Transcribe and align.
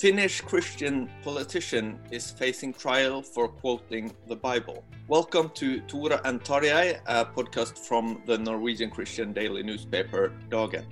Finnish 0.00 0.40
Christian 0.40 1.10
politician 1.22 2.00
is 2.10 2.30
facing 2.30 2.72
trial 2.72 3.20
for 3.20 3.48
quoting 3.48 4.10
the 4.28 4.34
Bible. 4.34 4.82
Welcome 5.08 5.50
to 5.56 5.82
Tora 5.82 6.22
and 6.24 6.40
a 6.40 7.26
podcast 7.26 7.76
from 7.86 8.22
the 8.24 8.38
Norwegian 8.38 8.88
Christian 8.88 9.34
daily 9.34 9.62
newspaper 9.62 10.32
Dagen. 10.48 10.86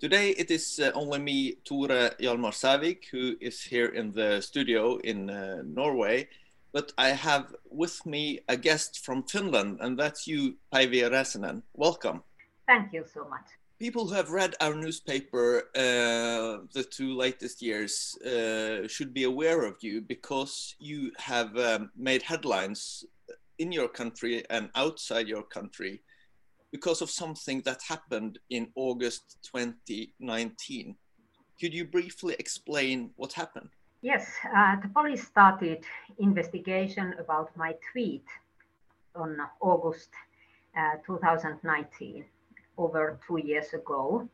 Today 0.00 0.30
it 0.38 0.50
is 0.50 0.80
uh, 0.82 0.90
only 0.94 1.18
me, 1.18 1.56
Tore 1.66 2.12
Hjalmar 2.18 2.54
Sævik, 2.54 3.04
who 3.12 3.36
is 3.42 3.60
here 3.60 3.88
in 3.88 4.10
the 4.12 4.40
studio 4.40 4.96
in 5.04 5.28
uh, 5.28 5.60
Norway. 5.66 6.26
But 6.72 6.94
I 6.96 7.08
have 7.08 7.54
with 7.70 8.06
me 8.06 8.40
a 8.48 8.56
guest 8.56 9.04
from 9.04 9.24
Finland, 9.24 9.80
and 9.82 9.98
that's 9.98 10.26
you, 10.26 10.56
Päivi 10.72 11.02
Räsänen. 11.02 11.62
Welcome. 11.74 12.22
Thank 12.66 12.94
you 12.94 13.04
so 13.12 13.28
much. 13.28 13.57
People 13.78 14.08
who 14.08 14.14
have 14.14 14.32
read 14.32 14.56
our 14.60 14.74
newspaper 14.74 15.70
uh, 15.76 16.66
the 16.74 16.84
two 16.90 17.14
latest 17.14 17.62
years 17.62 18.16
uh, 18.22 18.88
should 18.88 19.14
be 19.14 19.22
aware 19.22 19.62
of 19.62 19.76
you 19.82 20.00
because 20.00 20.74
you 20.80 21.12
have 21.16 21.56
um, 21.56 21.90
made 21.96 22.22
headlines 22.22 23.04
in 23.60 23.70
your 23.70 23.86
country 23.86 24.44
and 24.50 24.68
outside 24.74 25.28
your 25.28 25.44
country 25.44 26.02
because 26.72 27.02
of 27.02 27.08
something 27.08 27.60
that 27.62 27.80
happened 27.88 28.40
in 28.50 28.68
August 28.74 29.38
2019. 29.44 30.96
Could 31.60 31.72
you 31.72 31.84
briefly 31.84 32.34
explain 32.40 33.10
what 33.14 33.32
happened? 33.32 33.70
Yes, 34.02 34.28
uh, 34.56 34.76
the 34.80 34.88
police 34.88 35.24
started 35.24 35.84
investigation 36.18 37.14
about 37.20 37.56
my 37.56 37.74
tweet 37.92 38.26
on 39.14 39.38
August 39.60 40.10
uh, 40.76 40.96
2019, 41.06 42.24
over 42.78 43.18
two 43.26 43.38
years 43.38 43.72
ago. 43.74 44.28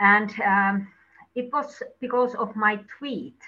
And 0.00 0.30
um, 0.40 0.88
it 1.34 1.52
was 1.52 1.82
because 2.00 2.34
of 2.34 2.56
my 2.56 2.80
tweet. 2.98 3.40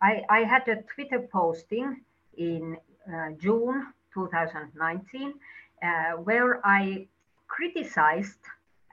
I, 0.00 0.22
I 0.30 0.40
had 0.40 0.66
a 0.68 0.82
Twitter 0.94 1.20
posting 1.20 2.00
in 2.36 2.76
uh, 3.12 3.30
June 3.38 3.92
2019 4.14 5.34
uh, 5.82 6.12
where 6.22 6.64
I 6.66 7.06
criticized 7.48 8.38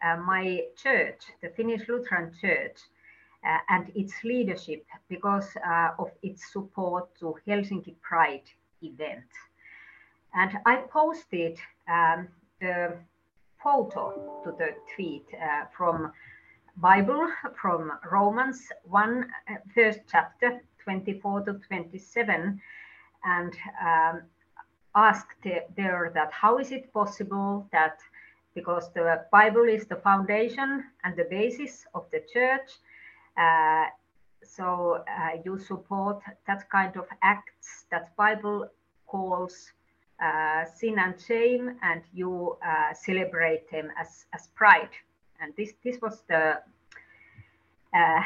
uh, 0.04 0.18
my 0.18 0.64
church, 0.76 1.22
the 1.42 1.50
Finnish 1.50 1.88
Lutheran 1.88 2.32
Church, 2.40 2.78
uh, 3.46 3.58
and 3.70 3.92
its 3.96 4.14
leadership 4.24 4.86
because 5.10 5.48
uh, 5.66 5.90
of 6.00 6.12
its 6.24 6.52
support 6.52 7.08
to 7.20 7.36
Helsinki 7.48 7.96
Pride 8.02 8.50
event. 8.82 9.30
And 10.34 10.58
I 10.66 10.78
posted 10.78 11.58
um, 11.88 12.28
the 12.60 12.98
photo 13.68 14.42
to 14.44 14.52
the 14.58 14.70
tweet 14.96 15.26
uh, 15.34 15.66
from 15.76 16.14
Bible, 16.78 17.28
from 17.62 17.92
Romans 18.10 18.60
1, 18.84 19.26
uh, 19.50 19.56
first 19.76 20.00
chapter, 20.10 20.62
24 20.84 21.42
to 21.42 21.54
27, 21.68 22.62
and 23.26 23.54
um, 23.84 24.22
asked 24.96 25.44
there 25.76 26.12
that 26.14 26.32
how 26.32 26.60
is 26.60 26.72
it 26.72 26.94
possible 26.94 27.68
that 27.74 27.98
because 28.56 28.90
the 28.94 29.26
Bible 29.34 29.66
is 29.66 29.86
the 29.86 29.98
foundation 29.98 30.86
and 31.04 31.18
the 31.18 31.28
basis 31.30 31.86
of 31.94 32.06
the 32.12 32.22
church, 32.34 32.70
uh, 33.38 33.86
so 34.44 35.04
uh, 35.10 35.38
you 35.44 35.60
support 35.60 36.22
that 36.48 36.70
kind 36.70 36.96
of 36.96 37.06
acts 37.22 37.86
that 37.92 38.16
Bible 38.16 38.70
calls 39.08 39.74
sin 40.76 40.98
and 41.00 41.20
shame, 41.20 41.78
and 41.84 42.02
you 42.14 42.58
uh, 42.66 42.94
celebrate 42.94 43.70
them 43.72 43.92
as 44.00 44.26
as 44.34 44.48
pride. 44.56 44.90
And 45.40 45.54
this 45.58 45.74
this 45.84 46.02
was 46.02 46.24
the 46.28 46.60
uh, 47.94 48.22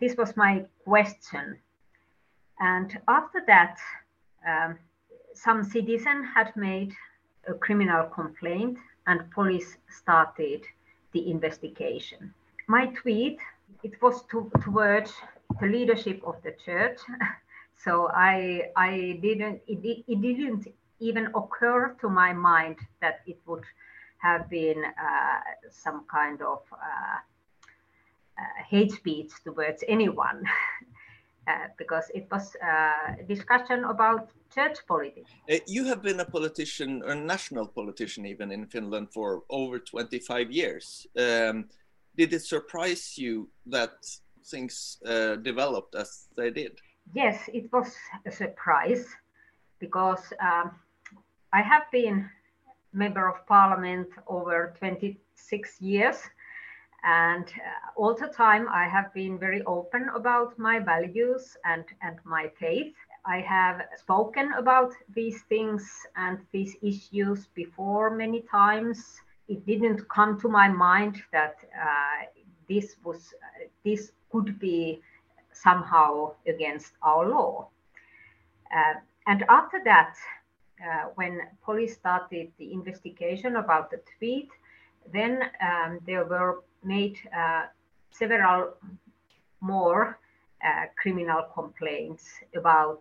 this 0.00 0.16
was 0.16 0.36
my 0.36 0.64
question. 0.84 1.58
And 2.58 2.98
after 3.06 3.42
that, 3.46 3.78
um, 4.46 4.78
some 5.34 5.62
citizen 5.62 6.24
had 6.24 6.56
made 6.56 6.92
a 7.46 7.54
criminal 7.54 8.04
complaint, 8.04 8.78
and 9.06 9.30
police 9.30 9.76
started 9.88 10.64
the 11.12 11.30
investigation. 11.30 12.32
My 12.66 12.86
tweet 12.86 13.38
it 13.82 14.00
was 14.02 14.22
to, 14.30 14.50
towards 14.62 15.12
the 15.60 15.66
leadership 15.66 16.22
of 16.26 16.36
the 16.42 16.52
church. 16.64 16.98
so 17.84 18.08
I 18.12 18.70
I 18.76 19.18
didn't 19.22 19.60
it, 19.66 20.04
it 20.08 20.20
didn't 20.20 20.66
even 21.00 21.26
occur 21.34 21.96
to 22.00 22.08
my 22.08 22.32
mind 22.32 22.76
that 23.00 23.20
it 23.26 23.38
would 23.46 23.64
have 24.18 24.48
been 24.48 24.84
uh, 24.84 25.40
some 25.70 26.04
kind 26.10 26.40
of 26.42 26.62
uh, 26.72 27.18
uh, 28.38 28.42
hate 28.68 28.92
speech 28.92 29.32
towards 29.44 29.84
anyone. 29.88 30.44
Uh, 31.48 31.68
because 31.78 32.10
it 32.12 32.26
was 32.28 32.56
a 32.56 33.22
discussion 33.28 33.84
about 33.84 34.30
church 34.52 34.78
politics. 34.88 35.30
You 35.68 35.84
have 35.84 36.02
been 36.02 36.18
a 36.18 36.24
politician, 36.24 37.04
a 37.06 37.14
national 37.14 37.68
politician, 37.68 38.26
even 38.26 38.50
in 38.50 38.66
Finland, 38.66 39.12
for 39.12 39.44
over 39.48 39.78
25 39.78 40.50
years. 40.50 41.06
Um, 41.16 41.68
did 42.16 42.32
it 42.32 42.42
surprise 42.42 43.16
you 43.16 43.48
that 43.66 43.94
things 44.44 44.98
uh, 45.06 45.36
developed 45.36 45.94
as 45.94 46.26
they 46.36 46.50
did? 46.50 46.80
Yes, 47.14 47.48
it 47.54 47.72
was 47.72 47.94
a 48.26 48.32
surprise 48.32 49.06
because 49.78 50.32
um, 50.40 50.72
I 51.56 51.62
have 51.62 51.90
been 51.90 52.28
a 52.92 52.96
member 52.96 53.26
of 53.30 53.46
parliament 53.46 54.08
over 54.26 54.74
26 54.78 55.80
years 55.80 56.18
and 57.02 57.44
uh, 57.46 57.96
all 57.96 58.14
the 58.14 58.28
time 58.28 58.68
I 58.68 58.86
have 58.86 59.14
been 59.14 59.38
very 59.38 59.62
open 59.62 60.10
about 60.14 60.58
my 60.58 60.80
values 60.80 61.56
and, 61.64 61.84
and 62.02 62.18
my 62.24 62.50
faith. 62.60 62.92
I 63.24 63.40
have 63.40 63.80
spoken 63.96 64.52
about 64.52 64.92
these 65.14 65.44
things 65.48 65.90
and 66.16 66.38
these 66.52 66.76
issues 66.82 67.46
before 67.54 68.10
many 68.10 68.42
times. 68.42 69.22
It 69.48 69.64
didn't 69.64 70.06
come 70.10 70.38
to 70.40 70.48
my 70.50 70.68
mind 70.68 71.22
that 71.32 71.56
uh, 71.74 72.26
this 72.68 72.96
was 73.02 73.32
this 73.82 74.12
could 74.30 74.58
be 74.58 75.00
somehow 75.54 76.34
against 76.46 76.92
our 77.02 77.26
law. 77.26 77.68
Uh, 78.70 79.00
and 79.26 79.42
after 79.48 79.80
that, 79.84 80.16
uh, 80.84 81.08
when 81.14 81.40
police 81.64 81.94
started 81.94 82.52
the 82.58 82.72
investigation 82.72 83.56
about 83.56 83.90
the 83.90 84.00
tweet, 84.18 84.50
then 85.12 85.42
um, 85.60 86.00
there 86.06 86.24
were 86.24 86.62
made 86.84 87.16
uh, 87.36 87.64
several 88.10 88.74
more 89.60 90.18
uh, 90.64 90.86
criminal 91.00 91.42
complaints 91.54 92.24
about 92.54 93.00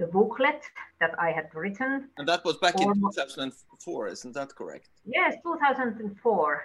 a 0.00 0.06
booklet 0.06 0.62
that 0.98 1.14
I 1.18 1.30
had 1.30 1.54
written. 1.54 2.08
And 2.18 2.26
that 2.28 2.44
was 2.44 2.56
back 2.56 2.80
in 2.80 2.94
2004, 2.94 4.08
isn't 4.08 4.32
that 4.32 4.54
correct? 4.54 4.88
Yes, 5.04 5.36
2004. 5.42 6.62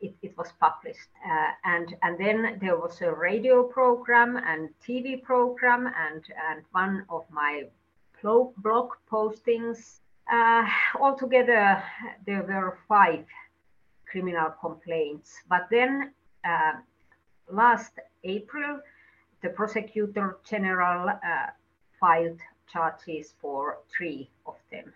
It, 0.00 0.14
it 0.22 0.36
was 0.36 0.48
published, 0.60 1.08
uh, 1.24 1.50
and 1.64 1.94
and 2.02 2.18
then 2.18 2.58
there 2.60 2.76
was 2.76 3.00
a 3.00 3.12
radio 3.12 3.62
program 3.62 4.36
and 4.36 4.68
TV 4.86 5.22
program, 5.22 5.86
and 5.86 6.22
and 6.50 6.62
one 6.72 7.06
of 7.08 7.24
my 7.30 7.64
blog 8.24 8.90
postings. 9.10 10.00
Uh, 10.32 10.64
altogether, 11.00 11.82
there 12.26 12.42
were 12.42 12.78
five 12.88 13.26
criminal 14.10 14.50
complaints. 14.60 15.34
But 15.48 15.66
then 15.70 16.12
uh, 16.44 16.72
last 17.50 17.92
April, 18.24 18.80
the 19.42 19.50
prosecutor 19.50 20.38
general 20.48 21.10
uh, 21.10 21.46
filed 22.00 22.40
charges 22.72 23.34
for 23.40 23.78
three 23.94 24.30
of 24.46 24.56
them. 24.70 24.92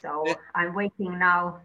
So 0.00 0.24
yeah. 0.26 0.34
I'm 0.54 0.74
waiting 0.74 1.18
now 1.18 1.60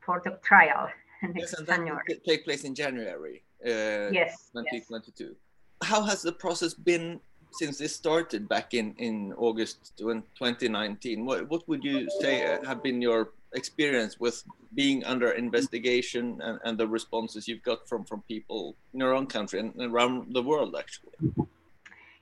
for 0.00 0.20
the 0.24 0.38
trial 0.42 0.88
next 1.22 1.54
yes, 1.58 1.66
January. 1.66 2.02
take 2.26 2.44
place 2.44 2.64
in 2.64 2.74
January. 2.74 3.42
Uh, 3.64 4.10
yes. 4.10 4.50
2022. 4.52 5.24
Yes. 5.24 5.34
How 5.82 6.02
has 6.02 6.22
the 6.22 6.32
process 6.32 6.74
been 6.74 7.20
since 7.52 7.78
this 7.78 7.94
started 7.94 8.48
back 8.48 8.74
in 8.74 8.94
in 8.98 9.32
August 9.36 9.92
2019? 9.98 11.24
What 11.24 11.48
what 11.48 11.68
would 11.68 11.84
you 11.84 12.08
say 12.20 12.58
have 12.64 12.82
been 12.82 13.00
your 13.02 13.30
experience 13.54 14.18
with 14.18 14.42
being 14.74 15.04
under 15.04 15.32
investigation 15.32 16.40
and, 16.42 16.58
and 16.64 16.78
the 16.78 16.88
responses 16.88 17.46
you've 17.46 17.62
got 17.62 17.88
from 17.88 18.04
from 18.04 18.22
people 18.22 18.74
in 18.94 19.00
your 19.00 19.14
own 19.14 19.26
country 19.26 19.60
and 19.60 19.74
around 19.80 20.34
the 20.34 20.42
world 20.42 20.74
actually? 20.78 21.12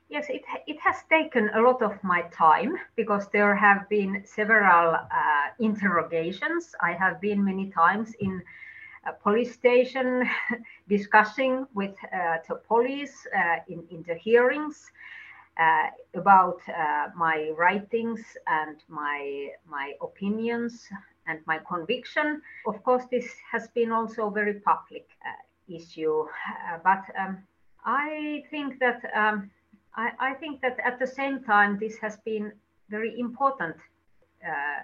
Yes, 0.08 0.26
it, 0.28 0.42
it 0.66 0.76
has 0.80 0.96
taken 1.08 1.50
a 1.54 1.60
lot 1.60 1.82
of 1.82 1.92
my 2.02 2.22
time 2.32 2.76
because 2.96 3.28
there 3.32 3.54
have 3.54 3.88
been 3.88 4.24
several 4.24 4.94
uh, 4.94 5.46
interrogations. 5.60 6.74
I 6.80 6.94
have 6.94 7.20
been 7.20 7.44
many 7.44 7.70
times 7.70 8.12
in 8.18 8.42
a 9.06 9.12
police 9.12 9.54
station 9.54 10.28
discussing 10.88 11.64
with 11.74 11.94
uh, 12.12 12.38
the 12.48 12.56
police 12.56 13.24
uh, 13.38 13.58
in, 13.68 13.84
in 13.92 14.02
the 14.02 14.16
hearings 14.16 14.90
about 16.14 16.60
uh, 16.68 17.08
my 17.16 17.50
writings 17.56 18.20
and 18.46 18.76
my 18.88 19.48
my 19.68 19.92
opinions 20.00 20.88
and 21.26 21.38
my 21.46 21.58
conviction. 21.68 22.40
Of 22.66 22.82
course, 22.82 23.04
this 23.10 23.28
has 23.52 23.68
been 23.68 23.92
also 23.92 24.28
a 24.28 24.30
very 24.30 24.54
public 24.54 25.06
uh, 25.24 25.76
issue, 25.76 26.26
but 26.82 27.02
um, 27.18 27.38
I 27.84 28.44
think 28.50 28.78
that 28.80 29.00
um, 29.14 29.50
I, 29.94 30.10
I, 30.18 30.34
think 30.34 30.60
that 30.60 30.78
at 30.84 30.98
the 30.98 31.06
same 31.06 31.42
time 31.44 31.78
this 31.78 31.96
has 31.98 32.16
been 32.24 32.52
very 32.88 33.18
important 33.18 33.76
uh, 34.44 34.82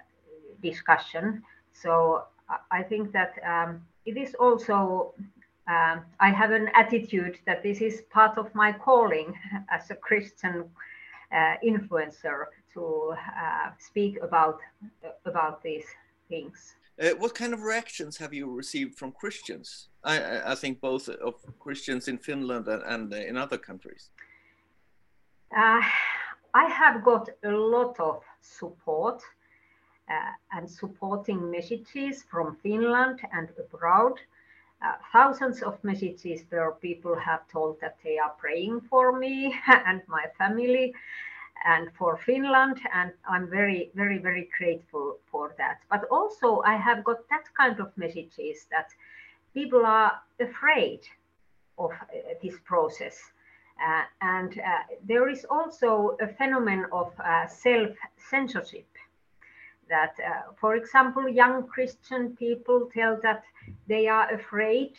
discussion. 0.61 1.43
So 1.73 2.23
I 2.71 2.83
think 2.83 3.11
that 3.11 3.33
um, 3.45 3.81
it 4.05 4.17
is 4.17 4.35
also 4.35 5.13
um, 5.67 6.05
I 6.19 6.29
have 6.31 6.51
an 6.51 6.69
attitude 6.73 7.39
that 7.45 7.61
this 7.61 7.81
is 7.81 8.03
part 8.09 8.37
of 8.37 8.53
my 8.55 8.71
calling 8.71 9.33
as 9.69 9.91
a 9.91 9.95
Christian 9.95 10.65
uh, 11.31 11.55
influencer 11.63 12.45
to 12.73 13.13
uh, 13.13 13.71
speak 13.77 14.17
about 14.21 14.59
about 15.25 15.61
these 15.61 15.85
things. 16.29 16.75
Uh, 17.01 17.09
what 17.19 17.35
kind 17.35 17.53
of 17.53 17.61
reactions 17.61 18.17
have 18.17 18.33
you 18.33 18.49
received 18.49 18.97
from 18.97 19.11
Christians? 19.11 19.89
I, 20.03 20.51
I 20.51 20.55
think 20.55 20.79
both 20.79 21.09
of 21.09 21.35
Christians 21.59 22.07
in 22.07 22.17
Finland 22.17 22.67
and, 22.67 22.83
and 22.83 23.13
in 23.13 23.37
other 23.37 23.57
countries. 23.57 24.09
Uh, 25.55 25.81
I 26.53 26.65
have 26.69 27.03
got 27.03 27.29
a 27.43 27.51
lot 27.51 27.99
of 27.99 28.23
support 28.41 29.21
uh, 30.09 30.31
and 30.53 30.69
supporting 30.69 31.51
messages 31.51 32.23
from 32.23 32.57
Finland 32.63 33.19
and 33.31 33.49
abroad 33.59 34.19
uh, 34.81 34.93
thousands 35.11 35.61
of 35.63 35.83
messages 35.83 36.41
where 36.49 36.71
people 36.71 37.15
have 37.15 37.47
told 37.47 37.79
that 37.81 37.97
they 38.03 38.17
are 38.17 38.33
praying 38.37 38.81
for 38.81 39.17
me 39.17 39.55
and 39.67 40.01
my 40.07 40.25
family 40.37 40.93
and 41.65 41.89
for 41.97 42.17
Finland. 42.17 42.79
And 42.93 43.11
I'm 43.27 43.49
very, 43.49 43.91
very, 43.95 44.19
very 44.19 44.49
grateful 44.57 45.17
for 45.31 45.55
that. 45.57 45.79
But 45.89 46.05
also, 46.11 46.61
I 46.61 46.75
have 46.75 47.03
got 47.03 47.27
that 47.29 47.45
kind 47.55 47.79
of 47.79 47.91
messages 47.97 48.67
that 48.71 48.89
people 49.53 49.85
are 49.85 50.21
afraid 50.39 51.01
of 51.77 51.91
uh, 51.91 52.33
this 52.41 52.55
process. 52.65 53.17
Uh, 53.83 54.03
and 54.21 54.59
uh, 54.59 54.83
there 55.07 55.29
is 55.29 55.45
also 55.49 56.17
a 56.21 56.27
phenomenon 56.27 56.87
of 56.91 57.13
uh, 57.19 57.47
self 57.47 57.91
censorship 58.29 58.87
that, 59.89 60.15
uh, 60.19 60.53
for 60.59 60.75
example, 60.75 61.27
young 61.27 61.67
Christian 61.67 62.35
people 62.35 62.89
tell 62.93 63.19
that 63.23 63.43
they 63.87 64.07
are 64.07 64.33
afraid 64.33 64.93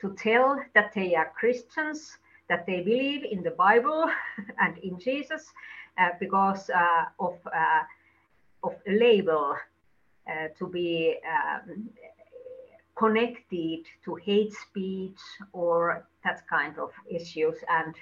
to 0.00 0.14
tell 0.14 0.60
that 0.74 0.92
they 0.94 1.14
are 1.14 1.32
Christians, 1.38 2.18
that 2.48 2.66
they 2.66 2.80
believe 2.80 3.24
in 3.24 3.42
the 3.42 3.52
Bible 3.52 4.10
and 4.60 4.76
in 4.78 4.98
Jesus 4.98 5.52
uh, 5.98 6.10
because 6.18 6.70
uh, 6.70 7.04
of, 7.20 7.38
uh, 7.46 7.82
of 8.64 8.74
a 8.86 8.92
label 8.92 9.56
uh, 10.28 10.48
to 10.58 10.66
be 10.68 11.16
um, 11.26 11.88
connected 12.96 13.84
to 14.04 14.14
hate 14.16 14.52
speech 14.52 15.20
or 15.52 16.06
that 16.24 16.46
kind 16.48 16.78
of 16.78 16.90
issues. 17.08 17.56
And, 17.68 17.94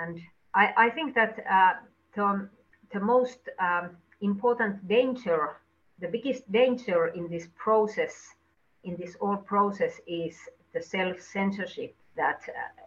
and 0.00 0.20
I, 0.54 0.72
I 0.76 0.90
think 0.90 1.14
that 1.14 1.38
uh, 1.50 1.74
the, 2.14 2.48
the 2.92 3.00
most 3.00 3.38
um, 3.58 3.96
important 4.20 4.86
danger 4.88 5.56
the 6.00 6.08
biggest 6.08 6.50
danger 6.50 7.06
in 7.08 7.28
this 7.28 7.48
process, 7.56 8.34
in 8.82 8.96
this 8.96 9.14
whole 9.20 9.36
process, 9.36 10.00
is 10.06 10.36
the 10.72 10.82
self-censorship 10.82 11.94
that 12.16 12.42
uh, 12.48 12.84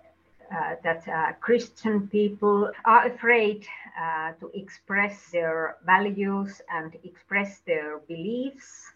uh, 0.50 0.75
that 0.81 1.06
uh, 1.09 1.33
Christian 1.42 2.07
people 2.07 2.71
are 2.85 3.07
afraid 3.07 3.68
uh, 4.02 4.31
to 4.40 4.49
express 4.54 5.30
their 5.30 5.76
values 5.85 6.61
and 6.71 6.95
express 7.04 7.59
their 7.66 7.99
beliefs, 8.07 8.94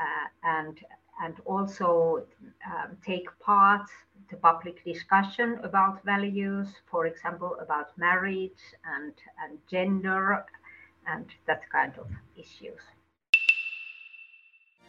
uh, 0.00 0.48
and 0.48 0.80
and 1.22 1.34
also 1.44 2.24
um, 2.66 2.96
take 3.04 3.26
part 3.40 3.86
to 4.30 4.36
public 4.36 4.82
discussion 4.84 5.58
about 5.62 6.02
values, 6.04 6.68
for 6.90 7.04
example, 7.06 7.56
about 7.60 7.96
marriage 7.98 8.62
and 8.96 9.12
and 9.42 9.58
gender, 9.70 10.42
and 11.06 11.26
that 11.46 11.68
kind 11.70 11.92
of 11.98 12.08
issues. 12.34 12.80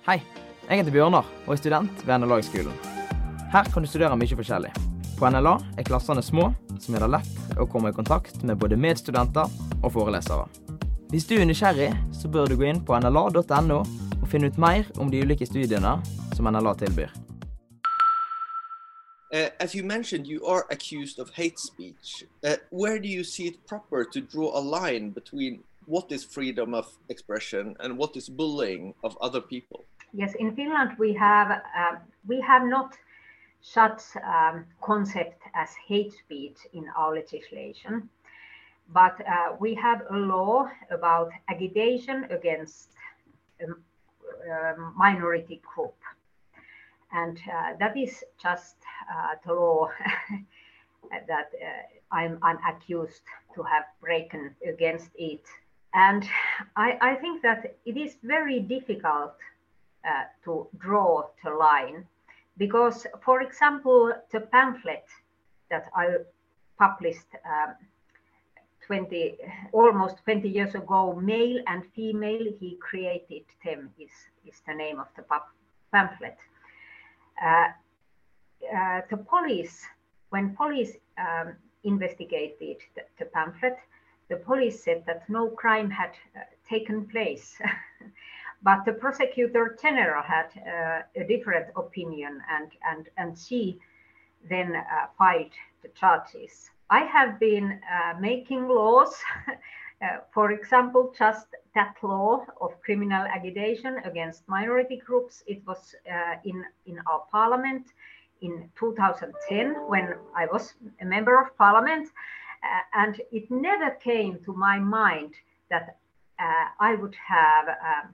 Hei, 0.08 0.22
jeg 0.70 0.80
heter 0.80 0.94
Bjørnar 0.96 1.26
og 1.44 1.50
er 1.52 1.58
student 1.60 2.04
ved 2.08 2.22
NLA-skolen. 2.22 2.76
Her 3.52 3.66
kan 3.74 3.84
du 3.84 3.90
studere 3.92 4.16
mye 4.16 4.36
forskjellig. 4.40 4.70
På 5.20 5.28
NLA 5.28 5.58
er 5.76 5.84
klassene 5.84 6.22
små, 6.24 6.46
som 6.80 6.96
gjør 6.96 7.04
det 7.04 7.10
lett 7.18 7.58
å 7.60 7.66
komme 7.68 7.92
i 7.92 7.96
kontakt 7.98 8.40
med 8.48 8.56
både 8.56 8.78
medstudenter 8.80 9.52
og 9.82 9.92
forelesere. 9.92 10.46
Hvis 11.12 11.28
du 11.28 11.34
er 11.36 11.44
nysgjerrig, 11.50 11.90
så 12.16 12.32
bør 12.32 12.48
du 12.48 12.56
gå 12.56 12.70
inn 12.70 12.80
på 12.88 12.96
nla.no 12.96 13.82
og 13.82 14.24
finne 14.32 14.48
ut 14.48 14.62
mer 14.64 14.88
om 14.96 15.12
de 15.12 15.26
ulike 15.28 15.44
studiene 15.50 15.98
som 16.38 16.48
NLA 16.48 16.78
tilbyr. 16.86 17.12
Uh, 19.36 19.52
as 19.60 19.76
you 19.76 19.84
mentioned, 19.84 20.26
you 20.26 20.40
are 20.48 20.64
accused 20.72 21.20
of 21.20 21.36
hate 21.36 21.60
speech. 21.60 22.24
Uh, 22.48 22.56
where 22.72 22.98
do 22.98 23.10
you 23.10 23.26
see 23.26 23.52
it 23.52 23.60
proper 23.68 24.06
to 24.06 24.22
draw 24.22 24.56
a 24.56 24.64
line 24.64 25.12
between 25.12 25.66
what 25.86 26.10
is 26.14 26.24
freedom 26.24 26.74
of 26.74 26.88
expression 27.10 27.76
and 27.82 27.98
what 27.98 28.16
is 28.16 28.30
bullying 28.30 28.94
of 29.04 29.18
other 29.20 29.42
people? 29.42 29.84
Yes, 30.14 30.34
in 30.36 30.56
Finland 30.56 30.98
we 30.98 31.14
have 31.14 31.52
uh, 31.52 31.96
we 32.28 32.42
have 32.42 32.64
not 32.66 32.98
such 33.62 34.02
um, 34.24 34.66
concept 34.82 35.42
as 35.54 35.70
hate 35.88 36.14
speech 36.14 36.58
in 36.74 36.90
our 36.96 37.14
legislation, 37.14 38.10
but 38.94 39.20
uh, 39.22 39.56
we 39.60 39.76
have 39.76 40.02
a 40.10 40.16
law 40.16 40.70
about 40.90 41.32
agitation 41.50 42.26
against 42.30 42.90
a, 43.60 43.66
um, 43.66 43.84
um, 44.52 44.94
minority 44.96 45.62
group, 45.76 45.96
and 47.12 47.38
uh, 47.52 47.74
that 47.80 47.98
is 47.98 48.24
just 48.42 48.78
uh, 49.12 49.36
the 49.46 49.54
law 49.54 49.90
that 51.28 51.52
uh, 51.54 52.16
I'm, 52.16 52.40
I'm 52.42 52.60
accused 52.68 53.24
to 53.56 53.64
have 53.64 53.86
broken 54.02 54.56
against 54.68 55.10
it. 55.18 55.44
And 55.94 56.28
I, 56.76 56.98
I, 57.02 57.16
think 57.16 57.42
that 57.42 57.78
it 57.86 57.98
is 57.98 58.18
very 58.24 58.60
difficult 58.60 59.34
uh, 60.06 60.24
to 60.44 60.68
draw 60.78 61.24
the 61.44 61.50
line 61.52 62.06
because, 62.58 63.06
for 63.24 63.42
example, 63.42 64.12
the 64.32 64.42
pamphlet 64.42 65.06
that 65.70 65.86
I 65.96 66.18
published 66.78 67.28
um, 67.46 67.76
20, 68.86 69.38
almost 69.74 70.18
20 70.24 70.48
years 70.48 70.74
ago, 70.74 71.14
male 71.14 71.62
and 71.68 71.84
female, 71.94 72.46
he 72.60 72.78
created 72.80 73.44
them 73.64 73.90
is, 74.00 74.12
is 74.46 74.62
the 74.66 74.74
name 74.74 75.00
of 75.00 75.08
the 75.16 75.24
pamphlet. 75.92 76.38
Uh, 77.44 77.68
uh, 78.76 79.02
the 79.10 79.18
police, 79.18 79.84
when 80.30 80.56
police 80.56 80.94
um, 81.18 81.56
investigated 81.84 82.78
the, 82.96 83.02
the, 83.20 83.26
pamphlet, 83.26 83.78
the 84.30 84.38
police 84.38 84.84
said 84.84 85.04
that 85.06 85.30
no 85.30 85.50
crime 85.50 85.90
had 85.90 86.12
uh, 86.36 86.40
taken 86.68 87.06
place. 87.08 87.56
but 88.64 88.86
the 88.86 88.94
prosecutor 88.94 89.78
general 89.82 90.24
had 90.24 90.50
uh, 90.58 91.22
a 91.22 91.28
different 91.28 91.68
opinion 91.76 92.42
and, 92.50 92.72
and, 92.90 93.10
and 93.18 93.38
she 93.38 93.80
then 94.50 94.76
uh, 94.76 95.08
filed 95.18 95.52
the 95.84 95.90
charges. 95.90 96.70
I 96.90 97.02
have 97.02 97.40
been 97.40 97.80
uh, 97.92 98.20
making 98.20 98.68
laws, 98.68 99.16
uh, 100.02 100.08
for 100.34 100.52
example, 100.52 101.14
just 101.18 101.48
that 101.76 101.96
law 102.02 102.46
of 102.62 102.82
criminal 102.82 103.26
agitation 103.28 103.98
against 104.06 104.48
minority 104.48 105.02
groups. 105.06 105.44
It 105.48 105.62
was 105.68 105.94
uh, 106.10 106.36
in, 106.46 106.64
in 106.86 107.00
our 107.08 107.24
parliament 107.32 107.88
in 108.42 108.70
2010 108.80 109.74
when 109.88 110.16
I 110.36 110.46
was 110.46 110.74
a 111.02 111.06
member 111.06 111.40
of 111.42 111.56
parliament. 111.58 112.10
Uh, 112.64 113.02
and 113.02 113.22
it 113.32 113.52
never 113.52 113.92
came 113.92 114.40
to 114.46 114.54
my 114.54 114.80
mind 114.80 115.34
that 115.70 115.98
I 116.80 116.94
would 116.94 117.16
have 117.16 117.68
um, 117.68 118.14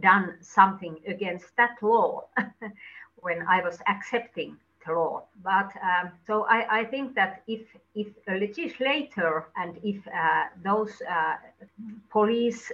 done 0.00 0.36
something 0.40 0.96
against 1.06 1.56
that 1.56 1.76
law 1.82 2.24
when 3.16 3.42
I 3.46 3.62
was 3.62 3.78
accepting 3.86 4.56
the 4.86 4.92
law. 4.92 5.24
But 5.42 5.70
um, 5.82 6.10
so 6.26 6.44
I, 6.48 6.80
I, 6.80 6.84
think 6.84 7.14
that 7.14 7.42
if 7.46 7.62
if 7.94 8.08
a 8.28 8.34
legislator 8.34 9.46
and 9.56 9.78
if 9.82 10.06
uh, 10.08 10.44
those 10.64 10.92
uh, 11.02 11.34
police 12.10 12.72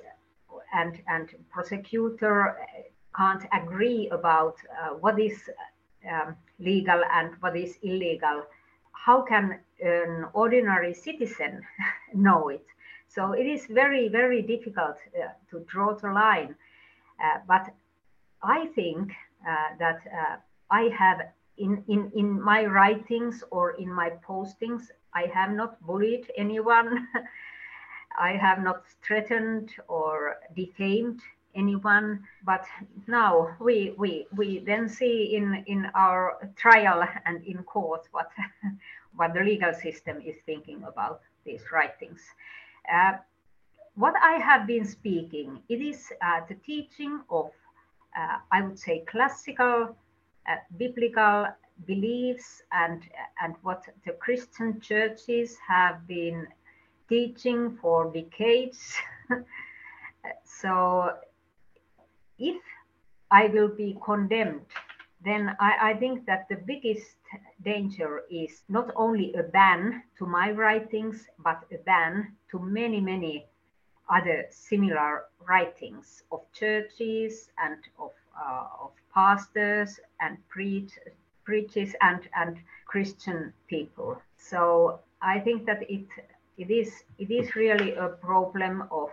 and 0.74 1.00
and 1.08 1.34
prosecutor 1.50 2.56
can't 3.16 3.44
agree 3.52 4.08
about 4.10 4.56
uh, 4.70 4.94
what 4.94 5.18
is 5.20 5.50
um, 6.10 6.36
legal 6.58 7.02
and 7.12 7.30
what 7.40 7.56
is 7.56 7.78
illegal, 7.82 8.44
how 8.92 9.22
can 9.22 9.58
an 9.80 10.26
ordinary 10.32 10.94
citizen 10.94 11.62
know 12.14 12.48
it? 12.48 12.66
So 13.08 13.32
it 13.32 13.46
is 13.46 13.66
very, 13.66 14.08
very 14.08 14.42
difficult 14.42 14.96
uh, 15.14 15.28
to 15.50 15.60
draw 15.68 15.94
the 15.94 16.10
line. 16.10 16.56
Uh, 17.22 17.38
but 17.46 17.74
I 18.42 18.66
think 18.74 19.12
uh, 19.48 19.76
that 19.78 20.00
uh, 20.06 20.36
I 20.70 20.90
have 20.98 21.20
in, 21.56 21.84
in, 21.88 22.10
in 22.14 22.42
my 22.42 22.64
writings 22.64 23.44
or 23.50 23.72
in 23.72 23.92
my 23.92 24.10
postings, 24.26 24.90
I 25.14 25.30
have 25.32 25.52
not 25.52 25.80
bullied 25.86 26.30
anyone. 26.36 27.06
I 28.18 28.32
have 28.32 28.62
not 28.62 28.84
threatened 29.02 29.70
or 29.88 30.36
defamed 30.56 31.20
anyone. 31.54 32.24
But 32.44 32.64
now 33.06 33.56
we 33.60 33.94
we 33.96 34.26
we 34.36 34.58
then 34.60 34.88
see 34.88 35.36
in 35.36 35.64
in 35.66 35.86
our 35.94 36.50
trial 36.56 37.06
and 37.26 37.44
in 37.44 37.62
court 37.62 38.08
what 38.12 38.30
what 39.16 39.34
the 39.34 39.40
legal 39.40 39.72
system 39.72 40.20
is 40.20 40.36
thinking 40.46 40.82
about 40.84 41.20
these 41.44 41.62
writings. 41.72 42.20
Uh, 42.92 43.14
what 43.96 44.14
I 44.20 44.38
have 44.38 44.66
been 44.66 44.84
speaking, 44.84 45.60
it 45.68 45.80
is 45.80 46.12
uh, 46.20 46.40
the 46.48 46.54
teaching 46.56 47.20
of, 47.30 47.50
uh, 48.18 48.38
I 48.50 48.62
would 48.62 48.78
say, 48.78 49.04
classical 49.06 49.96
uh, 50.48 50.56
biblical 50.76 51.46
beliefs 51.86 52.62
and, 52.72 53.02
and 53.42 53.54
what 53.62 53.84
the 54.04 54.12
Christian 54.12 54.80
churches 54.80 55.56
have 55.66 56.06
been 56.06 56.46
teaching 57.08 57.76
for 57.80 58.12
decades. 58.12 58.94
so 60.44 61.14
if 62.38 62.60
I 63.30 63.46
will 63.46 63.68
be 63.68 63.96
condemned, 64.04 64.66
then 65.24 65.56
I, 65.58 65.90
I, 65.90 65.94
think 65.94 66.26
that 66.26 66.46
the 66.50 66.56
biggest 66.56 67.16
danger 67.64 68.22
is 68.30 68.62
not 68.68 68.90
only 68.94 69.32
a 69.34 69.42
ban 69.42 70.02
to 70.18 70.26
my 70.26 70.50
writings, 70.50 71.26
but 71.38 71.64
a 71.72 71.78
ban 71.78 72.36
to 72.50 72.58
many, 72.58 73.00
many 73.00 73.46
other 74.08 74.46
similar 74.50 75.24
writings 75.46 76.22
of 76.30 76.40
churches 76.52 77.50
and 77.62 77.78
of, 77.98 78.10
uh, 78.38 78.66
of 78.82 78.90
pastors 79.12 80.00
and 80.20 80.36
preach, 80.48 80.92
preachers 81.44 81.94
and, 82.02 82.28
and 82.36 82.58
Christian 82.86 83.52
people. 83.68 84.20
So 84.36 85.00
I 85.22 85.40
think 85.40 85.66
that 85.66 85.82
it, 85.90 86.06
it, 86.58 86.70
is, 86.70 86.92
it 87.18 87.30
is 87.30 87.54
really 87.56 87.94
a 87.94 88.08
problem 88.08 88.84
of 88.90 89.10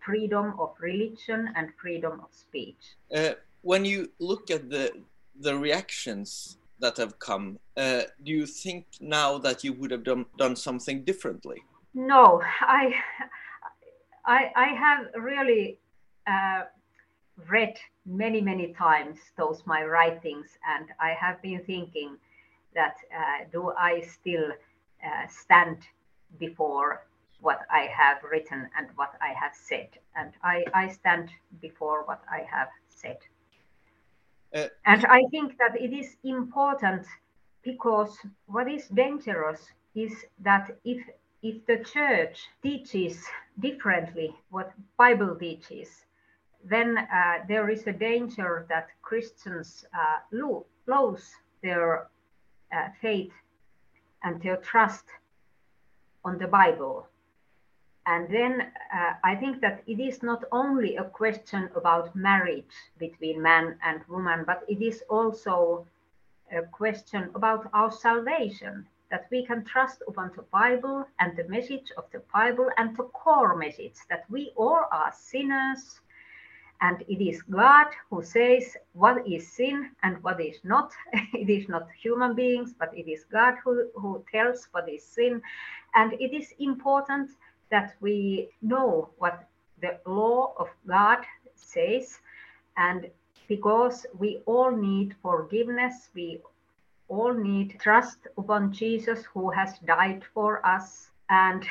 freedom 0.00 0.54
of 0.58 0.70
religion 0.80 1.50
and 1.56 1.68
freedom 1.80 2.20
of 2.20 2.28
speech. 2.32 2.96
Uh, 3.14 3.34
when 3.62 3.84
you 3.84 4.10
look 4.18 4.50
at 4.50 4.70
the, 4.70 4.92
the 5.38 5.56
reactions 5.56 6.56
that 6.78 6.96
have 6.96 7.18
come, 7.18 7.58
uh, 7.76 8.02
do 8.24 8.32
you 8.32 8.46
think 8.46 8.86
now 9.00 9.36
that 9.38 9.62
you 9.62 9.74
would 9.74 9.90
have 9.90 10.04
done, 10.04 10.24
done 10.38 10.56
something 10.56 11.04
differently? 11.04 11.62
No, 11.94 12.42
I, 12.60 12.94
I, 14.30 14.52
I 14.54 14.66
have 14.84 15.06
really 15.20 15.78
uh, 16.28 16.62
read 17.48 17.76
many, 18.06 18.40
many 18.40 18.72
times 18.74 19.18
those 19.36 19.62
my 19.66 19.82
writings, 19.82 20.46
and 20.74 20.86
I 21.00 21.10
have 21.20 21.42
been 21.42 21.64
thinking 21.64 22.16
that 22.76 22.96
uh, 23.12 23.44
do 23.50 23.72
I 23.76 24.02
still 24.02 24.52
uh, 25.04 25.26
stand 25.28 25.78
before 26.38 27.02
what 27.40 27.62
I 27.72 27.88
have 28.00 28.18
written 28.22 28.68
and 28.78 28.86
what 28.94 29.14
I 29.20 29.32
have 29.32 29.52
said, 29.52 29.88
and 30.14 30.30
I, 30.44 30.64
I 30.74 30.86
stand 30.88 31.30
before 31.60 32.04
what 32.04 32.22
I 32.30 32.46
have 32.48 32.68
said. 32.88 33.18
Uh, 34.54 34.68
and 34.86 35.06
I 35.06 35.24
think 35.32 35.58
that 35.58 35.74
it 35.80 35.92
is 35.92 36.16
important 36.22 37.04
because 37.62 38.16
what 38.46 38.70
is 38.70 38.86
dangerous 38.88 39.60
is 39.96 40.12
that 40.38 40.70
if 40.84 41.04
if 41.42 41.64
the 41.66 41.78
church 41.78 42.48
teaches 42.62 43.24
differently 43.58 44.34
what 44.50 44.72
Bible 44.98 45.34
teaches, 45.36 46.04
then 46.64 46.98
uh, 46.98 47.38
there 47.48 47.70
is 47.70 47.86
a 47.86 47.92
danger 47.92 48.66
that 48.68 48.88
Christians 49.02 49.84
uh, 49.94 50.18
lo 50.32 50.66
lose 50.86 51.30
their 51.62 52.08
uh, 52.72 52.88
faith 53.00 53.32
and 54.22 54.42
their 54.42 54.58
trust 54.58 55.04
on 56.24 56.38
the 56.38 56.46
Bible. 56.46 57.06
And 58.06 58.28
then 58.28 58.72
uh, 58.92 59.12
I 59.24 59.34
think 59.36 59.60
that 59.60 59.82
it 59.86 60.00
is 60.00 60.22
not 60.22 60.44
only 60.52 60.96
a 60.96 61.04
question 61.04 61.70
about 61.74 62.14
marriage 62.14 62.74
between 62.98 63.40
man 63.40 63.78
and 63.82 64.00
woman, 64.08 64.44
but 64.46 64.64
it 64.68 64.82
is 64.82 65.02
also 65.08 65.86
a 66.52 66.62
question 66.62 67.30
about 67.34 67.70
our 67.72 67.90
salvation 67.90 68.86
that 69.10 69.26
we 69.30 69.44
can 69.44 69.64
trust 69.64 70.02
upon 70.08 70.30
the 70.36 70.42
Bible 70.42 71.06
and 71.18 71.36
the 71.36 71.48
message 71.48 71.92
of 71.96 72.04
the 72.12 72.22
Bible 72.32 72.68
and 72.76 72.96
the 72.96 73.04
core 73.04 73.56
message 73.56 73.96
that 74.08 74.24
we 74.30 74.52
all 74.56 74.84
are 74.92 75.12
sinners. 75.16 76.00
And 76.80 77.02
it 77.08 77.22
is 77.22 77.42
God 77.42 77.88
who 78.08 78.22
says 78.22 78.76
what 78.94 79.26
is 79.28 79.52
sin 79.52 79.90
and 80.02 80.22
what 80.22 80.40
is 80.40 80.58
not. 80.64 80.92
it 81.12 81.50
is 81.50 81.68
not 81.68 81.88
human 82.00 82.34
beings, 82.34 82.72
but 82.78 82.96
it 82.96 83.10
is 83.10 83.24
God 83.24 83.54
who, 83.62 83.90
who 83.94 84.24
tells 84.32 84.68
what 84.72 84.88
is 84.88 85.04
sin. 85.04 85.42
And 85.94 86.14
it 86.14 86.32
is 86.32 86.54
important 86.58 87.30
that 87.70 87.94
we 88.00 88.48
know 88.62 89.10
what 89.18 89.44
the 89.82 89.98
law 90.06 90.54
of 90.58 90.68
God 90.86 91.18
says. 91.54 92.18
And 92.76 93.10
because 93.48 94.06
we 94.18 94.40
all 94.46 94.70
need 94.70 95.14
forgiveness, 95.20 96.08
we 96.14 96.40
all 97.10 97.34
need 97.34 97.78
trust 97.80 98.28
upon 98.38 98.72
Jesus 98.72 99.24
who 99.34 99.50
has 99.50 99.78
died 99.86 100.22
for 100.34 100.64
us 100.64 101.10
and 101.28 101.62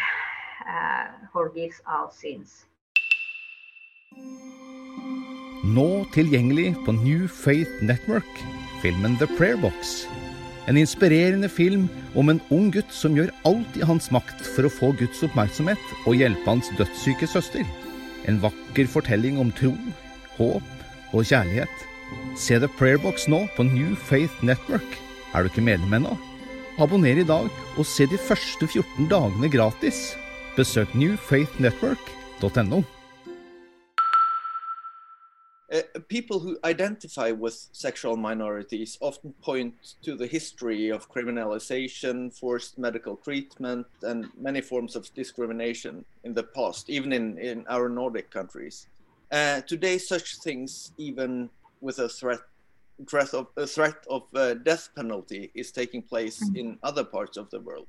uh, 0.67 1.07
forgives 1.33 1.81
our 1.87 2.11
sins. 2.11 2.65
Nå 5.63 6.05
tilgjengelig 6.13 6.75
på 6.85 6.91
New 6.91 7.27
Faith 7.27 7.71
Network, 7.81 8.29
filmen 8.81 9.17
The 9.17 9.27
Prayer 9.37 9.57
Box. 9.61 10.07
En 10.67 10.77
inspirerende 10.77 11.49
film 11.49 11.87
om 12.15 12.29
en 12.29 12.41
ung 12.53 12.69
gutt 12.71 12.91
som 12.93 13.15
gjør 13.17 13.31
alt 13.47 13.77
i 13.79 13.85
hans 13.85 14.11
makt 14.13 14.43
for 14.55 14.67
å 14.67 14.71
få 14.71 14.91
Guds 14.99 15.23
oppmerksomhet 15.25 15.81
og 16.05 16.19
hjelpe 16.19 16.47
hans 16.47 16.69
dødssyke 16.77 17.27
søster. 17.27 17.65
En 18.27 18.39
vakker 18.43 18.87
fortelling 18.91 19.39
om 19.41 19.51
tro, 19.55 19.73
håp 20.37 21.13
og 21.13 21.25
kjærlighet. 21.25 21.85
Se 22.37 22.59
The 22.59 22.69
Prayer 22.79 23.01
Box 23.01 23.27
nå 23.31 23.45
på 23.57 23.67
New 23.67 23.95
Faith 24.09 24.43
Network. 24.45 25.08
Er 25.33 25.43
du 25.43 25.49
ikke 25.51 25.61
medlem 25.61 25.93
ennå? 25.93 26.15
Abonner 26.81 27.19
i 27.21 27.23
dag 27.27 27.49
og 27.77 27.85
se 27.85 28.07
de 28.09 28.17
første 28.17 28.67
14 28.67 29.09
dagene 29.11 29.49
gratis. 29.53 30.15
Besøk 30.55 30.95
newfaithnetwork.no. 30.97 32.81
Uh, 35.71 36.01
people 36.07 36.39
who 36.39 36.57
identify 36.65 37.31
with 37.31 37.53
sexual 37.73 38.17
minorities 38.17 38.97
often 39.01 39.35
point 39.45 39.75
to 40.01 40.15
the 40.15 40.25
history 40.25 40.89
of 40.89 41.07
criminalization, 41.09 42.31
forced 42.39 42.79
medical 42.79 43.15
treatment, 43.17 43.85
and 44.01 44.25
many 44.35 44.61
forms 44.61 44.95
of 44.95 45.13
discrimination 45.13 46.03
in 46.23 46.33
the 46.33 46.43
past, 46.43 46.89
even 46.89 47.13
in, 47.13 47.37
in 47.37 47.65
our 47.69 47.87
Nordic 47.87 48.31
countries. 48.31 48.87
Uh, 49.31 49.61
today, 49.61 49.99
such 49.99 50.37
things, 50.37 50.91
even 50.97 51.51
with 51.81 51.99
a 51.99 52.09
threat, 52.09 52.39
threat 53.07 53.33
of 53.33 53.47
a 53.57 53.67
threat 53.67 53.95
of 54.09 54.23
uh, 54.35 54.53
death 54.55 54.89
penalty, 54.95 55.51
is 55.53 55.71
taking 55.71 56.01
place 56.01 56.43
mm-hmm. 56.43 56.55
in 56.55 56.79
other 56.83 57.03
parts 57.03 57.37
of 57.37 57.49
the 57.49 57.59
world. 57.59 57.87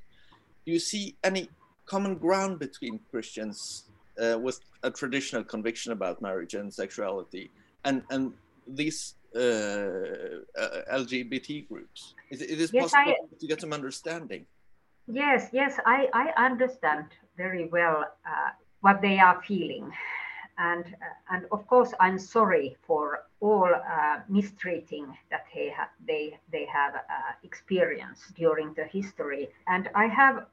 Do 0.64 0.72
you 0.72 0.78
see 0.78 1.16
any 1.24 1.48
common 1.86 2.16
ground 2.16 2.58
between 2.58 3.00
Christians 3.10 3.84
uh, 4.22 4.38
with 4.38 4.60
a 4.82 4.90
traditional 4.90 5.44
conviction 5.44 5.92
about 5.92 6.22
marriage 6.22 6.54
and 6.54 6.72
sexuality 6.72 7.50
and 7.84 8.02
and 8.10 8.32
these 8.66 9.14
uh, 9.34 9.38
uh, 9.38 10.82
LGBT 10.92 11.68
groups? 11.68 12.14
Is, 12.30 12.42
it 12.42 12.60
is 12.60 12.72
yes, 12.72 12.90
possible 12.90 13.14
I, 13.32 13.36
to 13.40 13.46
get 13.46 13.60
some 13.60 13.72
understanding? 13.72 14.46
Yes, 15.06 15.48
yes, 15.52 15.78
I, 15.86 16.08
I 16.14 16.44
understand 16.44 17.06
very 17.36 17.68
well 17.68 18.04
uh, 18.24 18.50
what 18.80 19.02
they 19.02 19.18
are 19.18 19.42
feeling. 19.42 19.90
And, 20.60 20.84
uh, 20.84 21.34
and 21.34 21.46
of 21.52 21.66
course, 21.66 21.94
I'm 22.00 22.18
sorry 22.18 22.76
for 22.86 23.24
all 23.40 23.72
uh, 23.74 24.20
mistreating 24.28 25.06
that 25.30 25.46
they, 25.54 25.70
ha- 25.74 25.90
they, 26.06 26.38
they 26.52 26.66
have 26.66 26.94
uh, 26.96 27.00
experienced 27.42 28.34
during 28.34 28.74
the 28.74 28.84
history. 28.84 29.48
And 29.66 29.88
I 29.94 30.06
have 30.06 30.46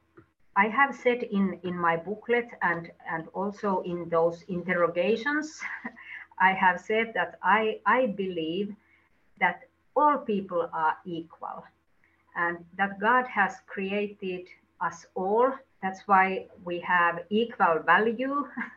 I 0.55 0.69
have 0.69 0.95
said 0.95 1.21
in, 1.21 1.59
in 1.61 1.77
my 1.77 1.97
booklet 1.97 2.47
and, 2.63 2.89
and 3.07 3.27
also 3.35 3.83
in 3.85 4.09
those 4.09 4.41
interrogations 4.47 5.61
I 6.39 6.53
have 6.53 6.79
said 6.79 7.13
that 7.13 7.37
I, 7.43 7.79
I 7.85 8.07
believe 8.07 8.75
that 9.39 9.61
all 9.95 10.17
people 10.17 10.67
are 10.73 10.97
equal 11.05 11.63
and 12.35 12.57
that 12.75 12.99
God 12.99 13.27
has 13.27 13.55
created 13.67 14.47
us 14.81 15.05
all. 15.15 15.51
That's 15.83 16.01
why 16.07 16.47
we 16.63 16.79
have 16.79 17.19
equal 17.29 17.79
value 17.85 18.47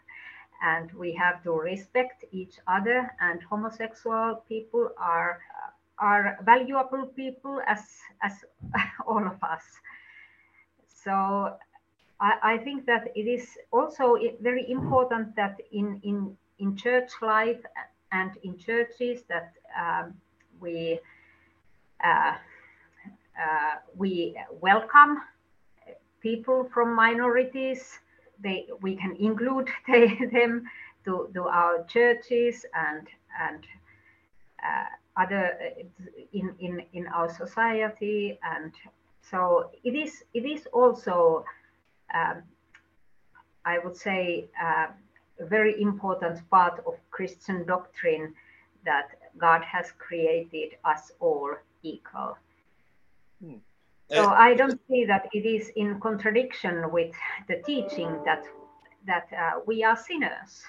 and 0.62 0.92
we 0.92 1.12
have 1.12 1.42
to 1.42 1.52
respect 1.52 2.24
each 2.32 2.58
other 2.66 3.10
and 3.20 3.42
homosexual 3.42 4.42
people 4.48 4.90
are 4.98 5.40
are 5.98 6.38
valuable 6.44 7.06
people 7.06 7.60
as 7.66 7.80
as 8.22 8.32
all 9.06 9.26
of 9.26 9.42
us. 9.42 9.64
So 10.86 11.56
I, 12.20 12.32
I 12.42 12.58
think 12.58 12.86
that 12.86 13.08
it 13.14 13.26
is 13.26 13.58
also 13.72 14.16
very 14.40 14.70
important 14.70 15.36
that 15.36 15.60
in 15.72 16.00
in 16.02 16.36
in 16.58 16.76
church 16.76 17.10
life 17.22 17.60
and 18.12 18.30
in 18.42 18.58
churches 18.58 19.22
that 19.28 19.52
um, 19.78 20.14
we 20.60 21.00
uh, 22.04 22.34
uh, 23.40 23.74
we 23.96 24.36
welcome 24.60 25.22
people 26.20 26.68
from 26.72 26.94
minorities. 26.94 27.98
They 28.42 28.66
we 28.80 28.96
can 28.96 29.16
include 29.16 29.68
them 30.32 30.64
to, 31.04 31.30
to 31.34 31.42
our 31.44 31.84
churches 31.84 32.64
and 32.74 33.06
and 33.40 33.64
uh, 34.62 35.20
other 35.20 35.58
in, 36.32 36.54
in 36.58 36.82
in 36.92 37.06
our 37.08 37.28
society 37.28 38.38
and 38.42 38.72
so 39.30 39.70
it 39.84 39.94
is 39.94 40.24
it 40.34 40.44
is 40.44 40.66
also 40.72 41.44
um, 42.14 42.42
I 43.64 43.78
would 43.78 43.96
say 43.96 44.48
uh, 44.60 44.86
a 45.38 45.46
very 45.46 45.80
important 45.80 46.38
part 46.50 46.82
of 46.86 46.94
Christian 47.10 47.66
doctrine 47.66 48.34
that 48.84 49.10
God 49.38 49.62
has 49.62 49.92
created 49.98 50.76
us 50.84 51.12
all 51.20 51.54
equal. 51.82 52.36
Hmm. 53.42 53.58
So 54.12 54.24
uh, 54.24 54.34
I 54.36 54.54
don't 54.54 54.80
see 54.88 55.04
that 55.04 55.28
it 55.32 55.46
is 55.46 55.70
in 55.76 56.00
contradiction 56.00 56.90
with 56.90 57.14
the 57.48 57.62
teaching 57.64 58.20
that 58.24 58.44
that 59.06 59.28
uh, 59.32 59.60
we 59.66 59.84
are 59.84 59.96
sinners. 59.96 60.62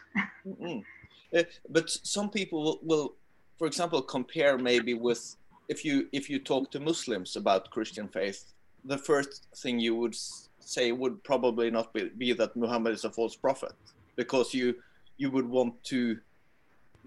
uh, 1.36 1.44
but 1.70 1.90
some 1.90 2.30
people 2.30 2.64
will, 2.64 2.80
will, 2.84 3.16
for 3.58 3.68
example, 3.68 4.02
compare 4.02 4.58
maybe 4.58 4.94
with 4.94 5.36
if 5.70 5.84
you 5.84 6.08
if 6.12 6.30
you 6.30 6.40
talk 6.40 6.70
to 6.72 6.80
Muslims 6.80 7.36
about 7.36 7.70
Christian 7.72 8.08
faith, 8.08 8.54
the 8.86 8.98
first 8.98 9.48
thing 9.58 9.80
you 9.80 9.96
would 9.96 10.16
say 10.60 10.92
would 10.92 11.24
probably 11.24 11.72
not 11.72 11.94
be, 11.94 12.10
be 12.18 12.34
that 12.34 12.56
Muhammad 12.56 12.94
is 12.94 13.06
a 13.06 13.10
false 13.10 13.36
prophet 13.36 13.74
because 14.16 14.54
you 14.54 14.76
you 15.18 15.32
would 15.32 15.48
want 15.48 15.84
to 15.86 16.20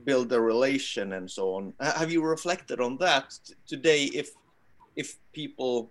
build 0.04 0.32
a 0.32 0.40
relation 0.40 1.12
and 1.12 1.30
so 1.30 1.54
on. 1.54 1.72
Have 1.80 2.10
you 2.10 2.22
reflected 2.24 2.80
on 2.80 2.96
that 2.98 3.38
today? 3.66 4.04
If 4.06 4.30
if 4.96 5.16
people 5.32 5.90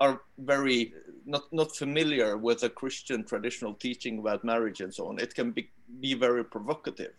are 0.00 0.22
very 0.38 0.94
not 1.26 1.44
not 1.52 1.76
familiar 1.76 2.36
with 2.36 2.62
a 2.62 2.70
Christian 2.70 3.24
traditional 3.24 3.74
teaching 3.74 4.18
about 4.18 4.44
marriage 4.44 4.80
and 4.80 4.92
so 4.92 5.08
on, 5.08 5.18
it 5.18 5.34
can 5.34 5.52
be 5.52 5.70
be 6.00 6.14
very 6.14 6.44
provocative 6.44 7.12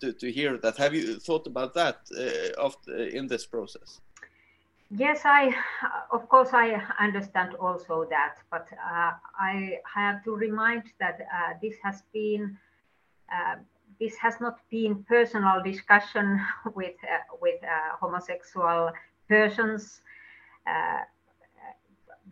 to, 0.00 0.12
to 0.12 0.30
hear 0.30 0.58
that. 0.58 0.76
Have 0.76 0.94
you 0.94 1.18
thought 1.18 1.46
about 1.46 1.74
that 1.74 1.98
uh, 2.16 2.62
uh, 2.62 2.92
in 2.92 3.26
this 3.26 3.46
process? 3.46 4.00
Yes, 4.90 5.22
I, 5.24 5.54
of 6.10 6.28
course, 6.28 6.50
I 6.52 6.82
understand 7.00 7.54
also 7.54 8.06
that, 8.10 8.34
but 8.50 8.66
uh, 8.72 9.12
I 9.40 9.78
have 9.94 10.22
to 10.24 10.36
remind 10.36 10.82
that 11.00 11.18
uh, 11.20 11.54
this 11.62 11.76
has 11.82 12.02
been, 12.12 12.58
uh, 13.32 13.56
this 13.98 14.16
has 14.16 14.38
not 14.38 14.58
been 14.70 15.02
personal 15.04 15.62
discussion 15.62 16.38
with 16.74 16.96
uh, 17.04 17.36
with 17.40 17.60
homosexual 18.00 18.92
persons, 19.28 20.02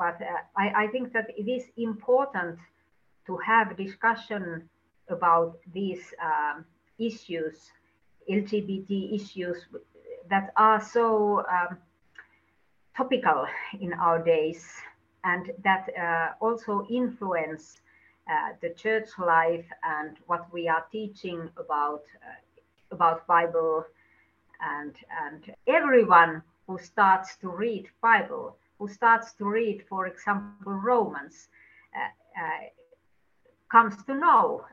but 0.01 0.19
I, 0.57 0.85
I 0.85 0.87
think 0.89 1.13
that 1.13 1.27
it 1.37 1.49
is 1.49 1.65
important 1.77 2.59
to 3.27 3.37
have 3.37 3.77
discussion 3.77 4.69
about 5.09 5.59
these 5.75 6.05
um, 6.31 6.65
issues, 6.99 7.71
LGBT 8.29 9.15
issues 9.15 9.59
that 10.31 10.53
are 10.57 10.81
so. 10.81 11.45
Um, 11.47 11.79
topical 12.97 13.47
in 13.81 13.93
our 13.95 14.23
days 14.23 14.63
and 15.25 15.51
that 15.65 15.89
uh, 15.99 16.45
also 16.45 16.87
influence 16.91 17.81
uh, 18.31 18.51
the 18.61 18.71
church 18.71 19.09
life 19.19 19.65
and 19.83 20.17
what 20.27 20.53
we 20.53 20.69
are 20.69 20.85
teaching 20.93 21.49
about 21.57 22.03
uh, 22.27 22.41
about 22.91 23.27
Bible 23.27 23.85
and 24.61 24.95
and 25.25 25.55
everyone 25.67 26.43
who 26.67 26.79
starts 26.79 27.37
to 27.37 27.49
read 27.49 27.89
Bible 28.03 28.57
who 28.81 28.89
starts 28.89 29.35
to 29.35 29.45
read 29.45 29.85
for 29.89 30.07
example 30.07 30.73
Romans 30.73 31.49
uh, 31.95 32.43
uh, 32.43 32.65
comes 33.71 34.03
to 34.05 34.15
know 34.15 34.65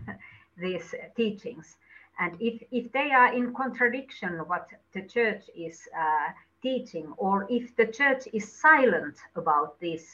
these 0.56 0.94
teachings. 1.16 1.76
And 2.20 2.36
if 2.40 2.62
if 2.70 2.92
they 2.92 3.10
are 3.10 3.32
in 3.32 3.54
contradiction 3.54 4.32
what 4.46 4.68
the 4.92 5.02
church 5.02 5.44
is 5.56 5.88
uh, 5.98 6.28
teaching, 6.62 7.12
or 7.16 7.46
if 7.50 7.74
the 7.76 7.86
church 7.86 8.28
is 8.32 8.46
silent 8.52 9.16
about 9.34 9.80
these 9.80 10.06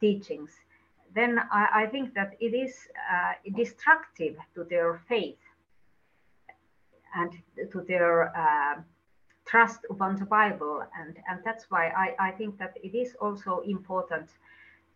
teachings, 0.00 0.50
then 1.14 1.38
I, 1.50 1.82
I 1.82 1.86
think 1.86 2.14
that 2.14 2.36
it 2.40 2.52
is 2.54 2.74
uh, 3.12 3.32
destructive 3.56 4.36
to 4.54 4.64
their 4.64 5.00
faith 5.08 5.44
and 7.14 7.32
to 7.72 7.80
their 7.88 8.36
uh, 8.36 8.82
trust 9.48 9.80
upon 9.90 10.18
the 10.18 10.26
Bible. 10.26 10.84
And, 10.98 11.16
and 11.28 11.40
that's 11.44 11.64
why 11.70 11.88
I, 11.88 12.28
I 12.28 12.30
think 12.32 12.58
that 12.58 12.76
it 12.82 12.94
is 12.94 13.14
also 13.20 13.62
important 13.66 14.28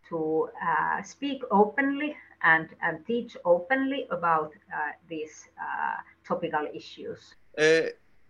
to 0.08 0.48
uh, 0.62 1.02
speak 1.02 1.42
openly 1.50 2.16
and, 2.42 2.68
and 2.82 3.06
teach 3.06 3.36
openly 3.44 4.06
about 4.10 4.52
uh, 4.72 4.92
these 5.08 5.48
uh, 5.58 5.96
topical 6.26 6.66
issues. 6.74 7.34
Uh, 7.56 7.82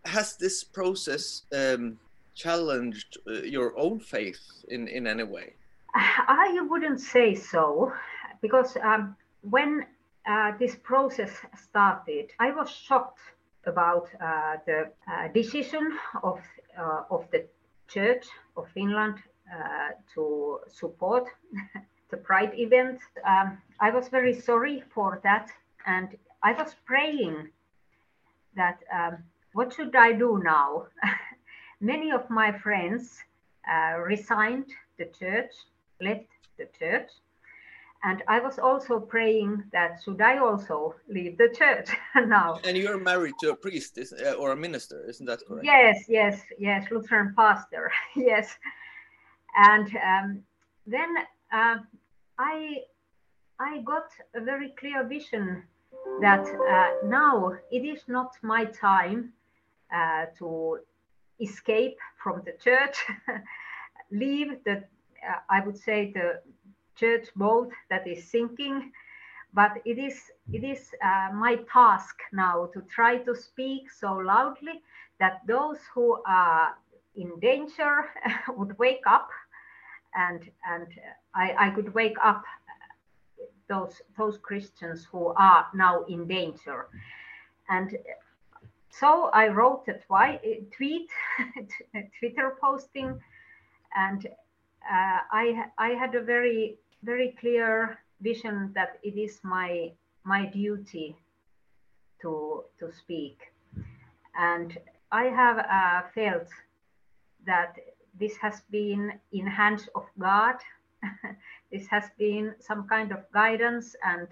has 0.05 0.37
this 0.37 0.65
process 0.65 1.43
um, 1.53 1.99
challenged 2.35 3.19
uh, 3.27 3.33
your 3.43 3.79
own 3.79 4.01
faith 4.01 4.41
in, 4.69 4.89
in 4.89 5.07
any 5.07 5.25
way? 5.25 5.55
I 5.95 6.67
wouldn't 6.69 7.01
say 7.01 7.35
so, 7.35 7.93
because 8.41 8.77
um, 8.83 9.15
when 9.43 9.85
uh, 10.27 10.53
this 10.59 10.77
process 10.77 11.31
started, 11.55 12.31
I 12.39 12.51
was 12.53 12.71
shocked 12.71 13.21
about 13.67 14.09
uh, 14.21 14.57
the 14.67 14.91
uh, 15.11 15.29
decision 15.29 15.99
of, 16.23 16.41
uh, 16.79 17.03
of 17.11 17.27
the 17.31 17.47
Church 17.89 18.27
of 18.57 18.67
Finland 18.75 19.17
to 20.15 20.59
support 20.67 21.29
the 22.11 22.17
Pride 22.17 22.53
event. 22.55 22.99
Um, 23.25 23.59
I 23.81 23.91
was 23.91 24.09
very 24.09 24.33
sorry 24.33 24.83
for 24.95 25.21
that, 25.25 25.51
and 25.87 26.17
I 26.43 26.53
was 26.53 26.75
praying 26.87 27.51
that 28.57 28.79
um, 28.93 29.19
what 29.53 29.75
should 29.75 29.95
I 29.95 30.13
do 30.13 30.41
now? 30.43 30.87
many 31.83 32.13
of 32.13 32.31
my 32.31 32.53
friends 32.53 33.19
uh, 33.71 33.99
resigned 33.99 34.71
the 34.99 35.07
church, 35.07 35.53
left 36.01 36.29
the 36.57 36.69
church, 36.79 37.11
and 38.05 38.23
I 38.27 38.41
was 38.41 38.59
also 38.59 38.99
praying 38.99 39.63
that 39.73 40.01
should 40.05 40.21
I 40.21 40.39
also 40.39 40.95
leave 41.09 41.39
the 41.39 41.49
church 41.57 41.89
now. 42.27 42.59
And 42.65 42.77
you're 42.77 42.99
married 42.99 43.35
to 43.41 43.51
a 43.51 43.57
priest 43.57 43.99
uh, 43.99 44.33
or 44.33 44.53
a 44.53 44.57
minister, 44.57 45.05
isn't 45.09 45.27
that 45.27 45.47
correct? 45.47 45.65
Yes, 45.65 46.07
yes, 46.09 46.43
yes, 46.59 46.91
Lutheran 46.91 47.33
pastor, 47.37 47.93
yes. 48.17 48.57
And 49.57 49.87
um, 49.97 50.43
then 50.87 51.17
uh, 51.53 51.77
I 52.39 52.79
I 53.61 53.79
got 53.83 54.09
a 54.35 54.41
very 54.41 54.71
clear 54.79 55.07
vision 55.07 55.63
that 56.21 56.45
uh, 56.47 57.07
now 57.07 57.53
it 57.71 57.85
is 57.85 58.03
not 58.09 58.33
my 58.43 58.65
time 58.65 59.33
uh, 59.95 60.27
to 60.39 60.79
escape 61.41 61.99
from 62.23 62.43
the 62.45 62.53
church, 62.53 62.97
leave 64.11 64.65
the 64.65 64.83
uh, 65.29 65.39
I 65.49 65.61
would 65.65 65.79
say 65.79 66.11
the 66.13 66.41
church 66.97 67.29
boat 67.37 67.71
that 67.91 68.07
is 68.07 68.31
sinking 68.31 68.93
but 69.55 69.73
it 69.85 69.99
is 69.99 70.31
it 70.53 70.65
is 70.65 70.91
uh, 71.05 71.31
my 71.35 71.57
task 71.73 72.17
now 72.33 72.67
to 72.73 72.81
try 72.83 73.19
to 73.19 73.35
speak 73.35 73.91
so 73.91 74.15
loudly 74.15 74.81
that 75.19 75.41
those 75.47 75.79
who 75.95 76.19
are 76.27 76.75
in 77.17 77.39
danger 77.41 78.07
would 78.57 78.79
wake 78.79 79.07
up 79.07 79.29
and 80.15 80.51
and 80.69 80.87
I, 81.35 81.55
I 81.67 81.71
could 81.71 81.93
wake 81.95 82.17
up 82.23 82.45
those 83.69 84.03
those 84.17 84.39
Christians 84.39 85.07
who 85.11 85.35
are 85.37 85.67
now 85.75 86.05
in 86.05 86.27
danger. 86.27 86.89
And 87.69 87.97
so 88.91 89.31
I 89.33 89.49
wrote 89.49 89.89
a 89.89 89.95
twi- 90.07 90.41
tweet 90.77 91.11
Twitter 92.19 92.57
posting 92.61 93.19
and 93.95 94.27
uh, 94.91 95.21
I 95.31 95.65
I 95.79 95.91
had 95.91 96.15
a 96.15 96.23
very 96.23 96.79
very 97.03 97.37
clear 97.41 97.99
vision 98.21 98.73
that 98.75 98.99
it 99.03 99.17
is 99.17 99.41
my 99.43 99.93
my 100.25 100.47
duty 100.47 101.17
to 102.23 102.65
to 102.79 102.93
speak. 102.93 103.39
And 104.39 104.79
i 105.11 105.25
have 105.25 105.59
uh, 105.59 106.09
felt 106.15 106.49
that 107.47 107.77
this 108.19 108.37
has 108.37 108.63
been 108.71 109.13
in 109.33 109.47
hands 109.47 109.89
of 109.95 110.05
god. 110.19 110.57
This 111.73 111.87
has 111.89 112.11
been 112.19 112.55
some 112.61 112.87
kind 112.87 113.13
of 113.13 113.21
guidance 113.33 113.97
and 114.05 114.29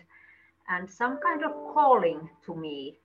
and 0.68 0.88
some 0.88 1.18
kind 1.18 1.42
of 1.44 1.52
calling 1.74 2.28
to 2.46 2.54
me 2.54 2.98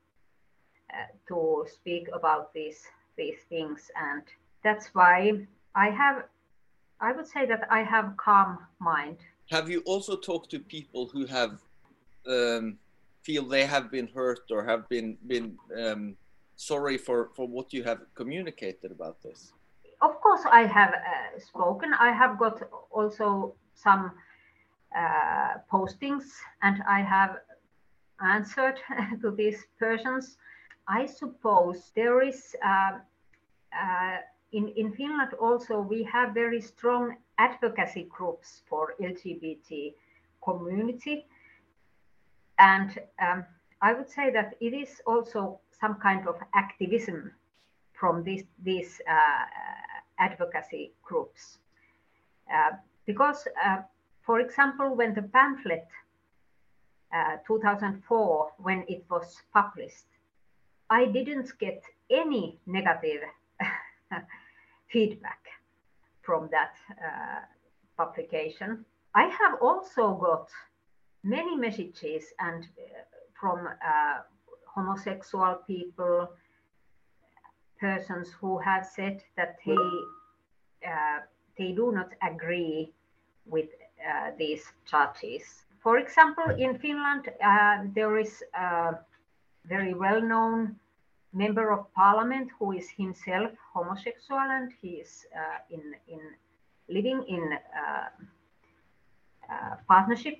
uh, 0.94 1.08
to 1.28 1.66
speak 1.68 2.08
about 2.14 2.54
these 2.54 2.84
these 3.18 3.40
things. 3.50 3.92
And 3.96 4.24
that's 4.64 4.94
why 4.94 5.48
i 5.76 5.90
have 5.90 6.24
i 7.08 7.12
would 7.15 7.30
say 7.36 7.44
that 7.46 7.62
i 7.70 7.82
have 7.94 8.08
calm 8.18 8.58
mind 8.80 9.18
have 9.50 9.70
you 9.70 9.80
also 9.86 10.15
talked 10.15 10.50
to 10.50 10.60
people 10.60 11.08
who 11.13 11.26
have 11.26 11.54
um, 12.28 12.78
feel 13.26 13.44
they 13.44 13.65
have 13.65 13.91
been 13.91 14.08
hurt 14.08 14.52
or 14.52 14.63
have 14.65 14.88
been 14.89 15.18
been 15.28 15.58
um, 15.84 16.15
sorry 16.56 16.98
for 16.98 17.30
for 17.36 17.48
what 17.48 17.74
you 17.74 17.84
have 17.84 18.00
communicated 18.15 18.91
about 18.91 19.22
this? 19.22 19.54
Of 20.02 20.20
course, 20.22 20.44
I 20.52 20.62
have 20.65 20.94
uh, 20.94 21.39
spoken. 21.39 21.94
I 21.94 22.12
have 22.12 22.38
got 22.38 22.62
also 22.91 23.56
some 23.74 24.12
uh, 24.96 25.54
postings, 25.72 26.26
and 26.62 26.84
I 26.88 27.02
have 27.02 27.38
answered 28.22 28.80
to 29.22 29.32
these 29.32 29.60
persons. 29.80 30.38
I 30.88 31.06
suppose 31.06 31.91
there 31.96 32.22
is. 32.22 32.56
Uh, 32.63 33.00
uh 33.74 34.18
in, 34.52 34.70
in 34.70 34.94
Finland 34.94 35.34
also 35.34 35.80
we 35.80 36.04
have 36.04 36.34
very 36.34 36.62
strong 36.62 37.18
advocacy 37.38 38.08
groups 38.10 38.62
for 38.68 38.96
LGBT 39.02 39.94
community. 40.44 41.26
And 42.58 42.98
um, 43.20 43.46
I 43.82 43.94
would 43.94 44.10
say 44.10 44.32
that 44.32 44.56
it 44.62 44.74
is 44.74 45.02
also 45.06 45.60
some 45.80 45.96
kind 45.96 46.28
of 46.28 46.36
activism 46.54 47.32
from 47.94 48.24
this, 48.24 48.44
these 48.64 49.02
uh, 49.10 49.46
advocacy 50.20 50.94
groups. 51.04 51.58
Uh, 52.54 52.72
because, 53.06 53.48
uh, 53.64 53.78
for 54.22 54.40
example, 54.40 54.96
when 54.96 55.14
the 55.14 55.24
pamphlet 55.24 55.88
uh, 57.14 57.38
2004, 57.48 58.52
when 58.58 58.86
it 58.88 59.04
was 59.10 59.42
published, 59.54 60.06
I 60.90 61.06
didn't 61.06 61.52
get 61.60 61.84
any 62.10 62.60
negative 62.66 63.22
feedback 64.91 65.39
from 66.22 66.50
that 66.52 66.76
uh, 66.91 67.41
publication. 67.98 68.86
I 69.13 69.24
have 69.24 69.62
also 69.62 70.13
got 70.15 70.50
many 71.24 71.56
messages 71.56 72.26
and 72.39 72.63
uh, 72.63 73.02
from 73.39 73.68
uh, 73.68 74.22
homosexual 74.65 75.60
people, 75.68 76.30
persons 77.80 78.30
who 78.39 78.58
have 78.60 78.86
said 78.86 79.22
that 79.36 79.58
they 79.65 79.76
they 81.58 81.72
do 81.72 81.91
not 81.91 82.10
agree 82.22 82.94
with 83.46 83.70
uh, 84.06 84.32
these 84.38 84.63
charges. 84.86 85.65
For 85.82 85.98
example, 85.98 86.50
in 86.58 86.78
Finland, 86.78 87.30
uh, 87.44 87.84
there 87.94 88.18
is 88.18 88.44
a 88.54 88.96
very 89.65 89.94
well-known 89.94 90.76
member 91.36 91.71
of 91.71 91.93
parliament 91.93 92.50
who 92.58 92.71
is 92.71 92.89
himself 92.89 93.52
homosexual 93.74 94.39
and 94.39 94.71
he 94.82 95.02
is 95.04 95.26
uh, 95.36 95.60
in 95.69 95.93
in 96.08 96.21
living 96.88 97.24
in 97.28 97.43
uh, 97.54 98.10
uh, 99.52 99.76
partnership 99.88 100.39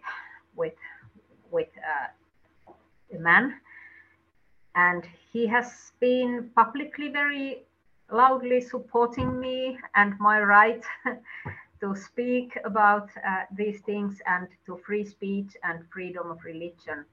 with 0.56 0.74
with 1.52 1.68
uh, 1.78 2.74
a 3.16 3.20
man. 3.20 3.56
And 4.76 5.04
he 5.32 5.48
has 5.48 5.92
been 6.00 6.50
publicly 6.56 7.10
very 7.10 7.64
loudly 8.12 8.62
supporting 8.62 9.40
me 9.40 9.78
and 9.96 10.14
my 10.20 10.42
right 10.42 10.84
to 11.82 11.96
speak 11.96 12.58
about 12.66 13.10
uh, 13.18 13.44
these 13.56 13.82
things 13.82 14.22
and 14.28 14.48
to 14.66 14.78
free 14.86 15.06
speech 15.06 15.52
and 15.64 15.80
freedom 15.92 16.32
of 16.32 16.44
religion 16.44 17.06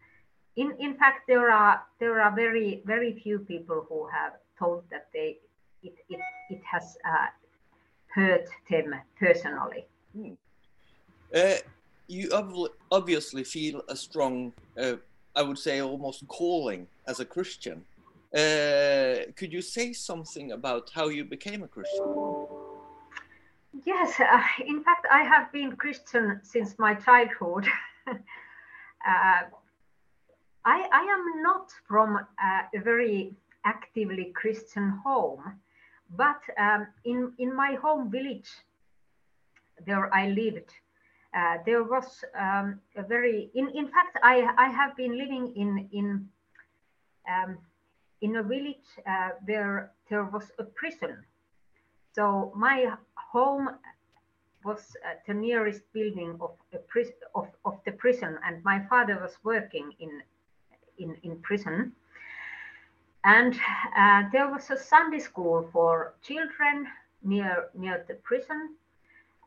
in 0.57 0.75
in 0.79 0.95
fact 0.95 1.27
there 1.27 1.51
are 1.51 1.83
there 1.99 2.21
are 2.21 2.35
very 2.35 2.83
very 2.85 3.19
few 3.23 3.39
people 3.39 3.87
who 3.89 4.07
have 4.09 4.33
told 4.59 4.85
that 4.91 5.09
they 5.13 5.39
it 5.83 5.95
it, 6.09 6.21
it 6.51 6.61
has 6.71 6.97
uh, 7.05 7.27
hurt 8.15 8.49
them 8.71 8.95
personally. 9.19 9.87
Hmm. 10.15 10.35
uh, 11.35 11.55
you 12.09 12.31
ob- 12.33 12.73
obviously 12.91 13.45
feel 13.45 13.83
a 13.89 13.97
strong 13.97 14.53
uh, 14.79 14.97
i 15.35 15.43
would 15.43 15.59
say 15.59 15.81
almost 15.81 16.27
calling 16.29 16.89
as 17.07 17.21
a 17.21 17.25
christian. 17.25 17.85
Uh, 18.35 19.29
could 19.37 19.53
you 19.53 19.61
say 19.61 19.93
something 19.93 20.53
about 20.53 20.91
how 20.95 21.09
you 21.09 21.23
became 21.23 21.63
a 21.63 21.69
christian? 21.69 22.07
Yes 23.85 24.21
uh, 24.21 24.43
in 24.67 24.83
fact 24.85 25.07
i 25.11 25.23
have 25.23 25.53
been 25.53 25.77
christian 25.77 26.41
since 26.43 26.79
my 26.79 26.95
childhood. 26.95 27.67
Uh, 29.05 29.51
I, 30.65 30.89
I 30.93 31.03
am 31.03 31.43
not 31.43 31.71
from 31.89 32.17
uh, 32.17 32.63
a 32.75 32.81
very 32.81 33.35
actively 33.65 34.33
Christian 34.35 34.91
home, 35.05 35.61
but 36.17 36.41
um, 36.59 36.87
in, 37.05 37.33
in 37.39 37.55
my 37.55 37.75
home 37.75 38.11
village 38.11 38.49
there 39.85 40.15
I 40.15 40.29
lived, 40.29 40.71
uh, 41.35 41.59
there 41.65 41.83
was 41.83 42.25
um, 42.39 42.79
a 42.97 43.03
very, 43.03 43.51
in, 43.55 43.71
in 43.71 43.89
fact, 43.89 44.19
I, 44.23 44.49
I 44.57 44.69
have 44.69 44.97
been 44.97 45.19
living 45.19 45.53
in, 45.57 45.89
in, 45.93 46.29
um, 47.29 47.59
in 48.21 48.37
a 48.37 48.43
village 48.43 48.87
uh, 49.07 49.31
where 49.45 49.93
there 50.11 50.25
was 50.25 50.51
a 50.59 50.65
prison. 50.65 51.25
So 52.15 52.53
my 52.55 52.93
home 53.15 53.71
was 54.65 54.95
uh, 55.05 55.15
the 55.27 55.35
nearest 55.35 55.81
building 55.93 56.37
of, 56.41 56.53
a 56.73 56.79
pris- 56.79 57.25
of, 57.35 57.49
of 57.65 57.81
the 57.85 57.93
prison, 57.93 58.39
and 58.45 58.63
my 58.63 58.85
father 58.89 59.19
was 59.21 59.37
working 59.43 59.93
in 59.99 60.23
in, 60.99 61.17
in 61.23 61.39
prison. 61.39 61.93
And 63.25 63.55
uh, 63.97 64.25
there 64.33 64.51
was 64.51 64.71
a 64.71 64.77
Sunday 64.77 65.21
school 65.21 65.69
for 65.73 66.15
children 66.23 66.89
near 67.23 67.69
near 67.75 68.05
the 68.09 68.15
prison, 68.15 68.75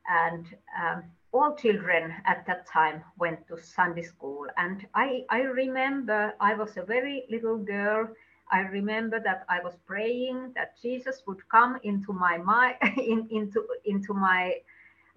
and 0.08 0.46
um, 0.80 1.04
all 1.34 1.54
children 1.56 2.14
at 2.26 2.46
that 2.48 2.66
time 2.66 3.04
went 3.18 3.46
to 3.50 3.58
Sunday 3.58 4.04
school. 4.04 4.48
And 4.56 4.88
I, 4.96 5.26
I 5.30 5.42
remember 5.42 6.34
I 6.40 6.54
was 6.54 6.78
a 6.78 6.84
very 6.84 7.26
little 7.30 7.58
girl. 7.58 8.08
I 8.50 8.62
remember 8.62 9.20
that 9.20 9.44
I 9.50 9.60
was 9.60 9.76
praying 9.86 10.54
that 10.56 10.80
Jesus 10.82 11.24
would 11.28 11.42
come 11.50 11.78
into 11.84 12.14
my 12.14 12.38
mind, 12.38 12.76
in, 12.98 13.28
into 13.30 13.68
into 13.84 14.14
my 14.14 14.54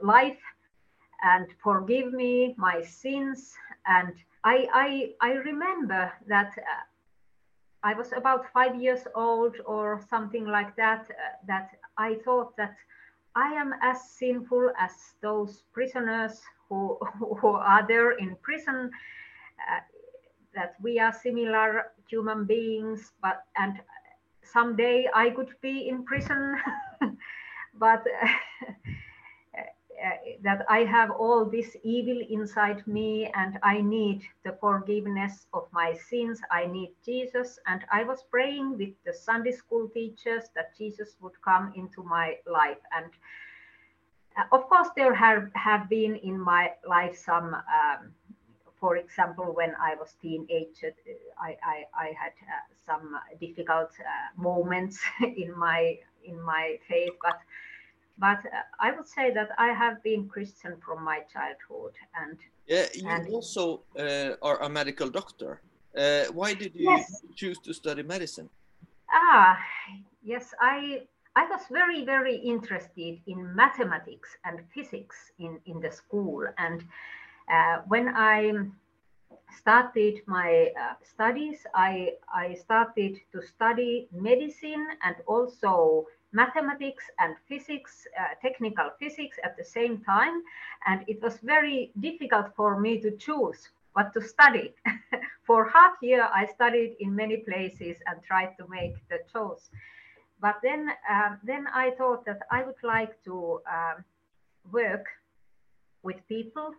life, 0.01 0.43
and 1.23 1.47
forgive 1.63 2.13
me 2.13 2.55
my 2.59 2.83
sins 2.83 3.55
and 3.87 4.15
I, 4.45 4.69
I, 4.73 5.29
I 5.31 5.33
remember 5.35 6.13
that 6.27 6.53
uh, 6.57 6.85
I 7.83 7.95
was 7.95 8.13
about 8.13 8.47
five 8.53 8.75
years 8.75 9.07
old 9.15 9.57
or 9.67 10.01
something 10.09 10.47
like 10.47 10.77
that, 10.77 11.07
uh, 11.11 11.37
that 11.47 11.71
I 11.97 12.17
thought 12.25 12.57
that 12.57 12.77
I 13.35 13.53
am 13.53 13.75
as 13.83 14.11
sinful 14.11 14.73
as 14.79 14.93
those 15.23 15.65
prisoners 15.73 16.41
who, 16.69 16.99
who 17.41 17.49
are 17.49 17.87
there 17.87 18.13
in 18.13 18.37
prison. 18.43 18.91
Uh, 19.71 19.81
that 20.55 20.75
we 20.83 20.99
are 20.99 21.13
similar 21.13 21.93
human 22.09 22.45
beings, 22.45 23.13
but 23.23 23.45
and 23.57 23.81
someday 24.43 25.07
I 25.15 25.31
could 25.31 25.55
be 25.61 25.89
in 25.89 26.05
prison, 26.05 26.57
but 27.75 28.05
that 30.43 30.65
I 30.69 30.81
have 30.85 31.11
all 31.11 31.45
this 31.45 31.77
evil 31.83 32.21
inside 32.31 32.87
me 32.87 33.31
and 33.35 33.59
I 33.63 33.81
need 33.81 34.23
the 34.45 34.53
forgiveness 34.61 35.47
of 35.53 35.67
my 35.73 35.95
sins. 35.95 36.41
I 36.51 36.67
need 36.67 36.91
Jesus. 37.05 37.59
And 37.67 37.85
I 37.91 38.05
was 38.05 38.23
praying 38.31 38.79
with 38.79 38.91
the 39.05 39.13
Sunday 39.13 39.53
school 39.53 39.89
teachers 39.89 40.45
that 40.55 40.77
Jesus 40.77 41.17
would 41.21 41.41
come 41.43 41.73
into 41.77 42.03
my 42.03 42.37
life. 42.47 42.79
And 42.97 43.11
uh, 44.37 44.45
of 44.53 44.69
course, 44.69 44.89
there 44.97 45.15
have, 45.15 45.51
have 45.55 45.89
been 45.89 46.17
in 46.17 46.39
my 46.39 46.73
life 46.87 47.17
some. 47.17 47.55
Um, 47.55 48.13
for 48.81 48.97
example, 48.97 49.47
when 49.55 49.75
I 49.81 49.97
was 49.97 50.15
teenager, 50.23 50.95
I, 51.41 51.57
I, 51.65 51.85
I 51.95 52.07
had 52.17 52.33
uh, 52.47 52.63
some 52.87 53.19
difficult 53.41 53.91
uh, 53.99 54.41
moments 54.41 55.01
in 55.21 55.57
my 55.59 55.99
in 56.25 56.41
my 56.43 56.79
faith, 56.89 57.15
but 57.23 57.39
but 58.19 58.39
uh, 58.47 58.63
I 58.81 58.93
would 58.93 59.09
say 59.09 59.33
that 59.33 59.51
I 59.59 59.69
have 59.73 60.03
been 60.03 60.29
Christian 60.29 60.77
from 60.85 61.05
my 61.05 61.21
childhood, 61.33 61.95
and 62.15 62.39
yeah, 62.67 62.87
you 62.95 63.09
and, 63.11 63.27
also 63.31 63.85
uh, 63.99 64.35
are 64.43 64.63
a 64.63 64.69
medical 64.69 65.11
doctor. 65.11 65.63
Uh, 65.97 66.25
why 66.33 66.55
did 66.55 66.75
you 66.75 67.07
Yes. 67.07 67.23
choose 67.35 67.59
to 67.61 67.73
study 67.75 68.03
medicine? 68.03 68.51
ah 69.11 69.59
yes, 70.23 70.55
I 70.61 71.07
I 71.37 71.45
was 71.51 71.63
very 71.71 72.05
very 72.05 72.37
interested 72.37 73.21
in 73.27 73.55
mathematics 73.55 74.37
and 74.45 74.61
physics 74.75 75.33
in 75.39 75.61
in 75.67 75.81
the 75.81 75.91
school, 75.91 76.47
and 76.59 76.85
uh, 77.51 77.83
when 77.89 78.09
I 78.15 78.69
started 79.57 80.21
my 80.27 80.73
uh, 80.79 80.95
studies, 81.03 81.67
I, 81.75 82.15
I 82.33 82.55
started 82.55 83.19
to 83.33 83.43
study 83.43 84.09
medicine 84.13 84.87
and 85.03 85.17
also 85.27 86.07
mathematics 86.33 87.05
and 87.19 87.37
physics, 87.49 88.07
uh, 88.19 88.35
technical 88.43 88.91
physics 88.99 89.39
at 89.45 89.57
the 89.57 89.65
same 89.65 89.99
time. 90.05 90.43
And 90.87 91.05
it 91.07 91.23
was 91.23 91.39
very 91.39 91.91
difficult 92.01 92.55
for 92.57 92.79
me 92.79 93.01
to 93.01 93.11
choose 93.17 93.69
what 93.95 94.13
to 94.15 94.21
study. 94.21 94.75
for 95.47 95.69
half 95.69 95.95
year, 96.03 96.29
I 96.35 96.47
studied 96.47 96.97
in 97.01 97.15
many 97.15 97.39
places 97.39 97.97
and 98.07 98.23
tried 98.23 98.57
to 98.59 98.67
make 98.69 98.95
the 99.09 99.19
choice. 99.33 99.71
But 100.41 100.57
then, 100.63 100.91
um, 101.11 101.39
then 101.43 101.67
I 101.75 101.91
thought 101.99 102.25
that 102.27 102.41
I 102.51 102.63
would 102.63 102.83
like 102.83 103.23
to 103.25 103.61
um, 103.67 104.05
work 104.71 105.07
with 106.03 106.17
people 106.29 106.75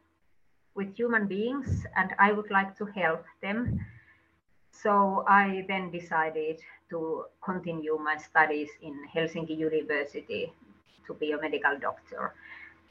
with 0.75 0.95
human 0.95 1.27
beings 1.27 1.85
and 1.97 2.13
I 2.19 2.31
would 2.31 2.49
like 2.51 2.77
to 2.77 2.85
help 2.85 3.25
them. 3.41 3.79
So 4.71 5.25
I 5.27 5.65
then 5.67 5.91
decided 5.91 6.61
to 6.89 7.25
continue 7.43 7.97
my 7.97 8.17
studies 8.17 8.69
in 8.81 8.95
Helsinki 9.13 9.57
University 9.57 10.53
to 11.07 11.13
be 11.13 11.31
a 11.31 11.41
medical 11.41 11.77
doctor. 11.79 12.33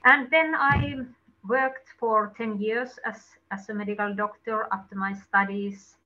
And 0.04 0.30
then 0.30 0.54
I 0.54 1.00
worked 1.46 1.88
for 1.98 2.32
10 2.36 2.60
years 2.60 2.98
as, 3.04 3.22
as 3.50 3.68
a 3.68 3.74
medical 3.74 4.14
doctor 4.14 4.66
after 4.72 4.96
my 4.96 5.14
studies. 5.14 5.96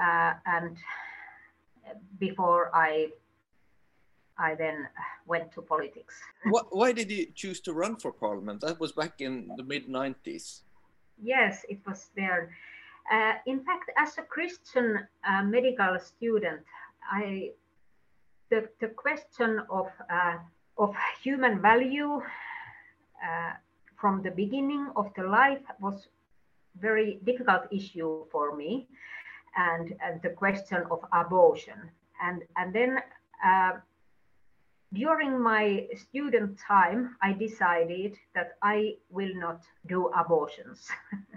Uh, 0.00 0.34
and 0.46 0.76
before 2.18 2.70
I 2.74 3.10
I 4.40 4.54
then 4.54 4.88
went 5.26 5.52
to 5.52 5.60
politics. 5.60 6.14
Why, 6.44 6.62
why 6.70 6.92
did 6.92 7.10
you 7.10 7.26
choose 7.34 7.60
to 7.60 7.74
run 7.74 7.96
for 7.96 8.10
parliament? 8.10 8.62
That 8.62 8.80
was 8.80 8.92
back 8.92 9.20
in 9.20 9.50
the 9.56 9.62
mid 9.62 9.86
90s. 9.86 10.62
Yes, 11.22 11.66
it 11.68 11.80
was 11.86 12.08
there. 12.16 12.56
Uh, 13.10 13.34
in 13.46 13.60
fact, 13.64 13.90
as 13.96 14.16
a 14.18 14.22
Christian 14.22 15.00
uh, 15.28 15.42
medical 15.42 15.98
student, 15.98 16.60
I 17.10 17.50
the, 18.50 18.68
the 18.80 18.88
question 18.88 19.60
of 19.68 19.88
uh, 20.08 20.36
of 20.78 20.94
human 21.22 21.60
value 21.60 22.20
uh, 22.20 23.52
from 24.00 24.22
the 24.22 24.30
beginning 24.30 24.90
of 24.94 25.12
the 25.16 25.24
life 25.24 25.62
was 25.80 26.08
very 26.80 27.18
difficult 27.24 27.62
issue 27.72 28.24
for 28.30 28.56
me, 28.56 28.86
and, 29.56 29.92
and 30.04 30.22
the 30.22 30.30
question 30.30 30.84
of 30.90 31.00
abortion, 31.12 31.90
and 32.22 32.42
and 32.56 32.72
then. 32.72 32.98
Uh, 33.44 33.72
during 34.92 35.40
my 35.40 35.86
student 35.94 36.58
time, 36.58 37.14
I 37.22 37.32
decided 37.32 38.16
that 38.34 38.58
I 38.60 38.96
will 39.08 39.32
not 39.36 39.62
do 39.86 40.08
abortions 40.08 40.88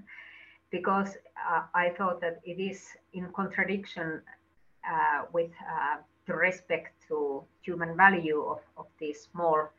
because 0.74 1.16
uh, 1.48 1.62
I 1.76 1.92
thought 1.92 2.20
that 2.22 2.42
it 2.44 2.60
is 2.60 2.82
in 3.14 3.28
contradiction 3.32 4.22
uh, 4.92 5.22
with 5.32 5.52
uh, 5.62 5.98
the 6.26 6.34
respect 6.34 6.96
to 7.08 7.44
human 7.62 7.96
value 7.96 8.42
of, 8.42 8.60
of 8.76 8.88
these 9.00 9.30
small 9.32 9.70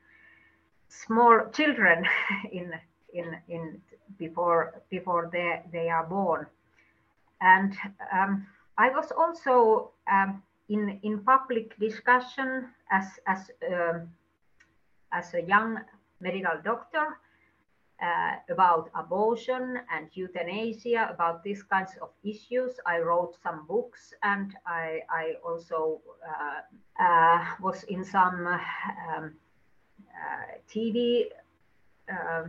small 0.88 1.50
children 1.52 2.06
in 2.52 2.72
in 3.12 3.36
in 3.48 3.80
before 4.18 4.82
before 4.88 5.28
they 5.32 5.62
they 5.72 5.88
are 5.88 6.06
born. 6.06 6.46
And 7.40 7.74
um, 8.12 8.46
I 8.78 8.90
was 8.90 9.10
also 9.10 9.90
um, 10.08 10.42
in 10.68 11.00
in 11.02 11.18
public 11.24 11.76
discussion 11.80 12.68
as 12.92 13.06
as 13.26 13.50
um, 13.66 14.08
as 15.10 15.34
a 15.34 15.42
young 15.42 15.80
medical 16.20 16.56
doctor 16.62 17.18
uh, 18.04 18.36
about 18.50 18.90
abortion 18.94 19.78
and 19.90 20.08
euthanasia 20.12 21.08
about 21.10 21.42
these 21.42 21.62
kinds 21.62 21.92
of 22.02 22.10
issues. 22.22 22.72
I 22.86 22.98
wrote 22.98 23.36
some 23.42 23.66
books 23.66 24.12
and 24.22 24.54
i 24.66 25.00
i 25.10 25.34
also 25.46 26.00
uh, 26.32 26.60
uh, 27.02 27.44
was 27.60 27.84
in 27.84 28.04
some 28.04 28.46
um, 28.46 29.32
uh, 30.22 30.46
tv 30.68 31.26
uh, 32.12 32.44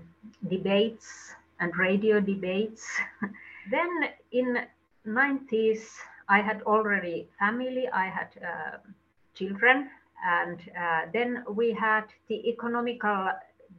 debates 0.49 1.35
and 1.59 1.71
radio 1.77 2.19
debates. 2.19 2.85
Then 3.71 3.89
in 4.31 4.59
90s 5.07 5.83
I 6.27 6.41
had 6.41 6.61
already 6.63 7.29
family, 7.39 7.87
I 7.87 8.07
had 8.09 8.29
uh, 8.43 8.77
children, 9.33 9.89
and 10.25 10.59
then 11.13 11.43
we 11.49 11.71
had 11.71 12.05
the 12.27 12.49
economical 12.49 13.29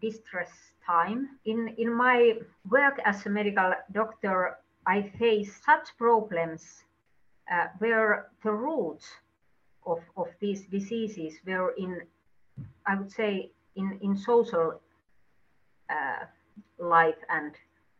distress 0.00 0.50
time. 0.86 1.28
In, 1.44 1.74
in 1.78 1.92
my 1.92 2.34
work 2.70 3.00
as 3.04 3.26
a 3.26 3.30
medical 3.30 3.72
doctor, 3.92 4.58
I 4.86 5.10
faced 5.18 5.64
such 5.64 5.96
problems 5.98 6.84
uh, 7.52 7.66
where 7.78 8.28
the 8.42 8.52
roots 8.52 9.06
of, 9.84 9.98
of 10.16 10.28
these 10.40 10.62
diseases 10.66 11.34
were 11.46 11.74
in, 11.78 12.00
I 12.86 12.96
would 12.96 13.10
say, 13.10 13.50
in, 13.74 13.98
in 14.02 14.16
social 14.16 14.80
uh, 15.90 16.24
life 16.78 17.18
and, 17.30 17.52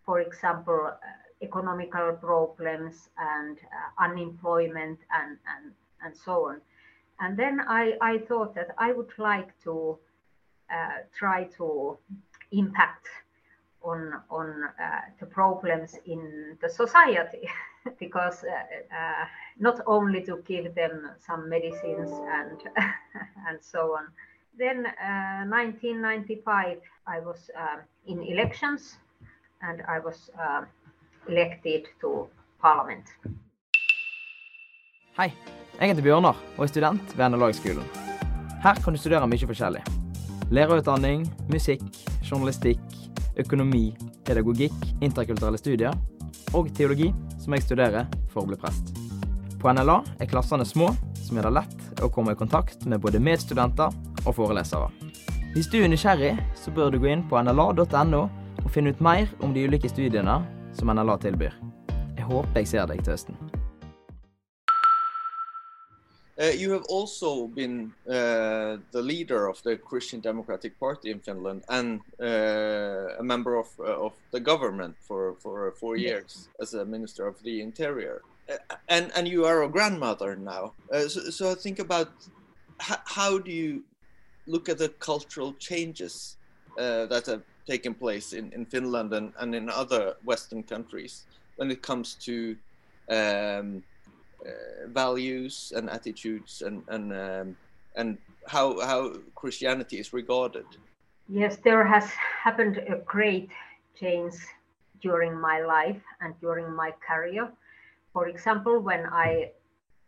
for 0.05 0.21
example, 0.21 0.91
uh, 0.91 0.97
economical 1.43 2.13
problems 2.13 3.09
and 3.19 3.59
uh, 3.59 4.05
unemployment 4.05 4.99
and, 5.13 5.39
and, 5.55 5.73
and 6.03 6.17
so 6.17 6.49
on. 6.49 6.61
And 7.21 7.37
then 7.37 7.61
I, 7.61 7.95
I 8.01 8.19
thought 8.19 8.55
that 8.55 8.75
I 8.79 8.93
would 8.93 9.13
like 9.19 9.49
to 9.65 9.99
try 11.18 11.44
to 11.57 11.98
impact 12.52 13.09
on, 13.87 14.12
on 14.31 14.64
uh, 14.64 15.00
the 15.20 15.26
problems 15.26 15.96
in 16.07 16.57
the 16.61 16.68
society 16.68 17.48
because 18.00 18.44
uh, 18.44 18.94
uh, 18.94 19.24
not 19.59 19.81
only 19.87 20.22
to 20.22 20.42
give 20.46 20.74
them 20.74 21.11
some 21.26 21.48
medicines 21.48 22.11
and, 22.11 22.61
and 23.48 23.59
so 23.61 23.96
on. 23.96 24.07
Then 24.59 24.85
1995, 25.50 26.79
I 27.07 27.20
was 27.20 27.50
in 28.07 28.22
elections 28.22 28.96
and 29.61 29.83
I 29.87 29.98
was 29.98 30.31
elected 31.29 31.88
to 32.00 32.29
parliament. 32.61 33.05
Hei, 35.18 35.33
jeg 35.81 35.88
heter 35.88 36.02
Bjørnar 36.02 36.40
og 36.57 36.64
er 36.64 36.72
student 36.72 37.18
ved 37.18 37.29
NLA-skolen. 37.29 37.85
Her 38.64 38.81
kan 38.85 38.92
du 38.92 38.98
studere 38.98 39.29
mye 39.29 39.46
forskjellig. 39.46 40.06
Lærerutdanning, 40.51 41.25
musikk, 41.51 41.83
journalistikk, 42.23 42.83
økonomi, 43.37 43.97
pedagogikk, 44.25 44.77
interkulturelle 45.03 45.59
studier 45.59 45.97
og 46.55 46.71
teologi, 46.77 47.11
som 47.43 47.57
jeg 47.57 47.65
studerer 47.67 48.07
for 48.31 48.45
å 48.45 48.51
bli 48.53 48.59
prest. 48.61 48.95
På 49.59 49.73
NLA 49.75 49.99
er 50.23 50.31
klassene 50.31 50.67
små, 50.69 50.93
som 51.19 51.39
gjør 51.39 51.49
det 51.49 51.55
lett 51.59 52.03
å 52.05 52.11
komme 52.13 52.37
i 52.37 52.39
kontakt 52.39 52.87
med 52.87 53.03
både 53.03 53.19
medstudenter 53.19 53.91
og 54.23 54.37
forelesere. 54.39 54.93
Hvis 55.57 55.71
du 55.73 55.81
er 55.81 55.91
nysgjerrig, 55.91 56.37
så 56.55 56.71
bør 56.71 56.95
du 56.95 57.01
gå 57.03 57.11
inn 57.11 57.27
på 57.27 57.43
nla.no 57.43 58.23
og 58.63 58.73
finne 58.75 58.95
ut 58.95 59.03
mer 59.03 59.27
om 59.43 59.55
de 59.57 59.67
ulike 59.67 59.91
studiene 59.91 60.41
som 60.77 60.95
NLA 60.95 61.19
tilbyr. 61.27 61.59
Jeg 62.15 62.31
håper 62.31 62.63
jeg 62.63 62.75
ser 62.77 62.91
deg 62.91 63.03
til 63.03 63.17
høsten. 63.17 63.56
Uh, 66.38 66.46
you 66.46 66.70
have 66.70 66.85
also 66.90 67.46
been 67.46 67.92
uh, 68.07 68.77
the 68.90 69.01
leader 69.01 69.49
of 69.49 69.62
the 69.62 69.77
Christian 69.77 70.20
Democratic 70.20 70.79
Party 70.79 71.11
in 71.11 71.20
Finland 71.20 71.64
and 71.70 72.01
uh, 72.20 73.18
a 73.18 73.22
member 73.22 73.57
of 73.57 73.68
of 73.81 74.12
the 74.33 74.40
government 74.40 74.94
for 75.01 75.37
for 75.40 75.72
four 75.81 75.96
years 75.96 76.49
as 76.61 76.75
a 76.75 76.85
minister 76.85 77.27
of 77.27 77.42
the 77.42 77.62
interior. 77.62 78.20
and 78.88 79.11
and 79.16 79.27
you 79.27 79.46
are 79.46 79.62
a 79.62 79.68
grandmother 79.68 80.37
now. 80.37 80.75
so, 81.09 81.20
so 81.31 81.55
think 81.55 81.79
about 81.79 82.09
how 83.16 83.38
do 83.38 83.51
you 83.51 83.83
look 84.46 84.68
at 84.68 84.79
the 84.79 84.90
cultural 85.01 85.55
changes 85.59 86.37
that 86.77 87.25
have 87.27 87.42
taken 87.66 87.94
place 87.94 88.33
in, 88.33 88.53
in 88.53 88.66
Finland 88.66 89.12
and, 89.12 89.33
and 89.38 89.55
in 89.55 89.70
other 89.70 90.14
Western 90.25 90.62
countries 90.62 91.25
when 91.57 91.70
it 91.70 91.83
comes 91.83 92.14
to 92.14 92.57
um, 93.11 93.83
uh, 94.47 94.87
values 94.89 95.73
and 95.77 95.91
attitudes 95.91 96.63
and 96.63 96.83
and 96.89 97.13
um, 97.13 97.57
and 97.97 98.19
how 98.47 98.81
how 98.81 99.13
Christianity 99.35 99.99
is 99.99 100.13
regarded. 100.13 100.67
Yes, 101.29 101.57
there 101.65 101.85
has 101.85 102.07
happened 102.45 102.79
a 102.79 102.97
great 103.05 103.51
change 103.99 104.35
during 105.03 105.39
my 105.41 105.61
life 105.61 106.03
and 106.21 106.35
during 106.41 106.73
my 106.73 106.93
career. 107.07 107.51
For 108.13 108.29
example, 108.29 108.79
when 108.79 109.07
I 109.07 109.51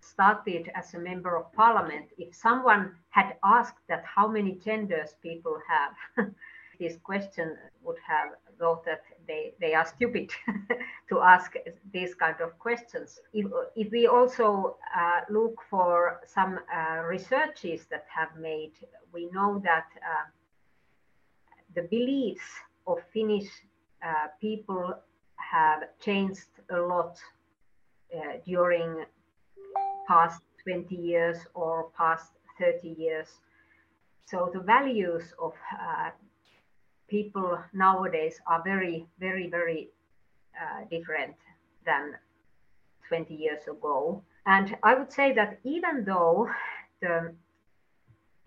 started 0.00 0.70
as 0.74 0.94
a 0.94 0.98
member 0.98 1.36
of 1.36 1.52
parliament, 1.52 2.06
if 2.18 2.34
someone 2.34 2.94
had 3.10 3.36
asked 3.44 3.82
that 3.88 4.04
how 4.04 4.28
many 4.28 4.52
genders 4.64 5.14
people 5.22 5.58
have, 5.68 5.92
this 6.78 6.96
question 7.02 7.56
would 7.82 7.96
have 8.06 8.30
thought 8.58 8.84
that 8.84 9.02
they, 9.26 9.54
they 9.60 9.74
are 9.74 9.86
stupid 9.86 10.30
to 11.08 11.20
ask 11.20 11.54
these 11.92 12.14
kind 12.14 12.40
of 12.40 12.58
questions. 12.58 13.18
If, 13.32 13.46
if 13.76 13.90
we 13.90 14.06
also 14.06 14.76
uh, 14.96 15.20
look 15.30 15.56
for 15.70 16.20
some 16.26 16.58
uh, 16.74 17.02
researches 17.02 17.86
that 17.90 18.06
have 18.14 18.36
made, 18.40 18.72
we 19.12 19.28
know 19.32 19.60
that 19.64 19.86
uh, 19.96 20.26
the 21.74 21.82
beliefs 21.82 22.48
of 22.86 22.98
Finnish 23.12 23.48
uh, 24.04 24.28
people 24.40 24.94
have 25.36 25.82
changed 26.00 26.48
a 26.70 26.76
lot 26.76 27.18
uh, 28.14 28.38
during 28.44 29.04
past 30.06 30.40
20 30.64 30.94
years 30.94 31.38
or 31.54 31.90
past 31.96 32.32
30 32.58 32.88
years. 32.98 33.28
So 34.26 34.50
the 34.52 34.60
values 34.60 35.32
of 35.40 35.52
uh, 35.80 36.10
people 37.08 37.58
nowadays 37.72 38.40
are 38.46 38.62
very, 38.62 39.06
very, 39.18 39.48
very 39.48 39.88
uh, 40.54 40.84
different 40.90 41.34
than 41.84 42.14
20 43.08 43.34
years 43.34 43.62
ago. 43.66 44.22
And 44.46 44.76
I 44.82 44.94
would 44.94 45.12
say 45.12 45.32
that 45.34 45.58
even 45.64 46.04
though 46.04 46.50
the 47.00 47.34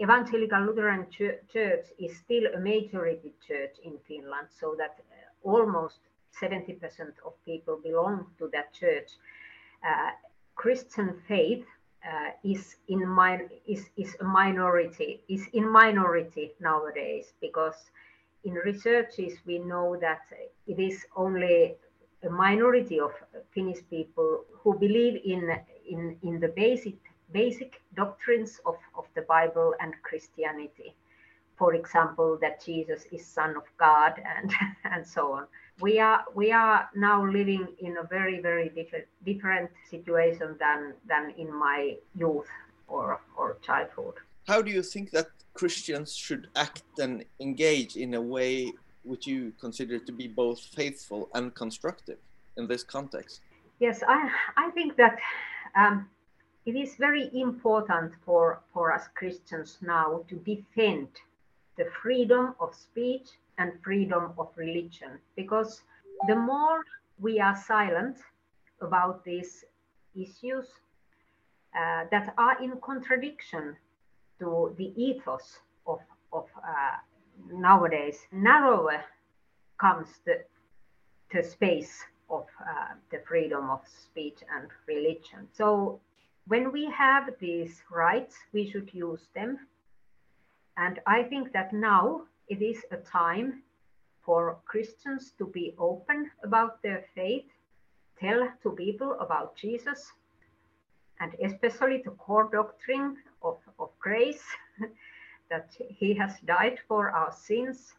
Evangelical 0.01 0.61
Lutheran 0.61 1.07
Church 1.11 1.85
is 1.99 2.17
still 2.17 2.43
a 2.55 2.59
majority 2.59 3.33
church 3.47 3.75
in 3.83 3.97
Finland, 4.07 4.47
so 4.49 4.75
that 4.77 4.97
uh, 4.99 5.49
almost 5.49 5.99
70% 6.41 6.79
of 7.25 7.33
people 7.45 7.79
belong 7.83 8.25
to 8.39 8.49
that 8.51 8.73
church, 8.73 9.11
uh, 9.85 10.11
Christian 10.55 11.21
faith 11.27 11.65
uh, 12.03 12.31
is 12.43 12.77
in 12.87 12.99
min- 13.15 13.49
is 13.67 13.89
is 13.95 14.15
a 14.19 14.23
minority 14.23 15.21
is 15.27 15.47
in 15.53 15.69
minority 15.71 16.51
nowadays 16.59 17.33
because 17.41 17.91
in 18.43 18.53
researches, 18.53 19.33
we 19.45 19.59
know 19.59 19.97
that 20.01 20.21
it 20.67 20.79
is 20.79 21.05
only 21.15 21.75
a 22.23 22.29
minority 22.29 22.99
of 22.99 23.11
Finnish 23.53 23.79
people 23.89 24.43
who 24.51 24.77
believe 24.77 25.21
in, 25.23 25.51
in, 25.89 26.17
in 26.23 26.39
the 26.39 26.47
basic, 26.49 26.95
basic 27.31 27.81
doctrines 27.95 28.59
of, 28.65 28.75
of 28.97 29.05
the 29.15 29.21
Bible 29.23 29.73
and 29.79 29.93
Christianity. 30.03 30.93
For 31.57 31.75
example, 31.75 32.37
that 32.41 32.63
Jesus 32.63 33.05
is 33.11 33.25
Son 33.25 33.55
of 33.55 33.63
God 33.77 34.13
and, 34.25 34.51
and 34.83 35.05
so 35.05 35.33
on. 35.33 35.47
We 35.79 35.99
are, 35.99 36.23
we 36.35 36.51
are 36.51 36.89
now 36.95 37.25
living 37.25 37.67
in 37.79 37.97
a 37.97 38.03
very, 38.03 38.39
very 38.39 38.69
different, 38.69 39.05
different 39.25 39.69
situation 39.89 40.55
than, 40.59 40.93
than 41.07 41.33
in 41.37 41.53
my 41.53 41.97
youth 42.15 42.47
or, 42.87 43.21
or 43.37 43.57
childhood. 43.61 44.15
How 44.47 44.61
do 44.61 44.71
you 44.71 44.83
think 44.83 45.11
that 45.11 45.27
Christians 45.53 46.15
should 46.15 46.47
act 46.55 46.83
and 46.99 47.25
engage 47.39 47.95
in 47.95 48.13
a 48.13 48.21
way 48.21 48.71
which 49.03 49.27
you 49.27 49.53
consider 49.59 49.99
to 49.99 50.11
be 50.11 50.27
both 50.27 50.59
faithful 50.59 51.29
and 51.33 51.53
constructive 51.55 52.17
in 52.57 52.67
this 52.67 52.83
context? 52.83 53.41
Yes, 53.79 54.03
I, 54.07 54.29
I 54.57 54.69
think 54.71 54.95
that 54.97 55.17
um, 55.75 56.07
it 56.65 56.75
is 56.75 56.95
very 56.95 57.29
important 57.33 58.13
for, 58.23 58.61
for 58.73 58.91
us 58.91 59.07
Christians 59.15 59.77
now 59.81 60.23
to 60.29 60.35
defend 60.35 61.07
the 61.77 61.85
freedom 62.01 62.53
of 62.59 62.75
speech 62.75 63.29
and 63.57 63.71
freedom 63.83 64.33
of 64.37 64.49
religion 64.55 65.19
because 65.35 65.81
the 66.27 66.35
more 66.35 66.83
we 67.19 67.39
are 67.39 67.55
silent 67.55 68.17
about 68.81 69.23
these 69.23 69.65
issues 70.15 70.67
uh, 71.75 72.05
that 72.11 72.33
are 72.37 72.61
in 72.61 72.73
contradiction 72.81 73.75
to 74.41 74.73
the 74.77 74.91
ethos 75.01 75.59
of, 75.85 75.99
of 76.33 76.45
uh, 76.57 76.97
nowadays, 77.53 78.17
narrower 78.31 79.03
comes 79.79 80.07
the, 80.25 80.43
space 81.43 82.03
of 82.29 82.45
uh, 82.59 82.93
the 83.09 83.21
freedom 83.25 83.69
of 83.69 83.79
speech 83.87 84.39
and 84.53 84.67
religion. 84.85 85.47
So 85.53 86.01
when 86.47 86.73
we 86.73 86.91
have 86.91 87.29
these 87.39 87.81
rights, 87.89 88.35
we 88.51 88.69
should 88.69 88.89
use 88.93 89.27
them. 89.33 89.59
And 90.75 90.99
I 91.07 91.23
think 91.23 91.53
that 91.53 91.71
now 91.71 92.23
it 92.49 92.61
is 92.61 92.83
a 92.91 92.97
time 92.97 93.63
for 94.25 94.57
Christians 94.65 95.31
to 95.37 95.45
be 95.45 95.73
open 95.77 96.29
about 96.43 96.81
their 96.81 97.05
faith, 97.15 97.45
tell 98.19 98.49
to 98.63 98.71
people 98.71 99.15
about 99.21 99.55
Jesus, 99.55 100.11
and 101.21 101.31
especially 101.45 102.01
the 102.03 102.11
core 102.11 102.49
doctrine 102.51 103.15
of, 103.41 103.57
of 103.79 103.89
grace, 103.99 104.43
that 105.49 105.69
he 105.77 106.13
has 106.13 106.39
died 106.45 106.79
for 106.87 107.11
our 107.11 107.31
sins. 107.31 107.93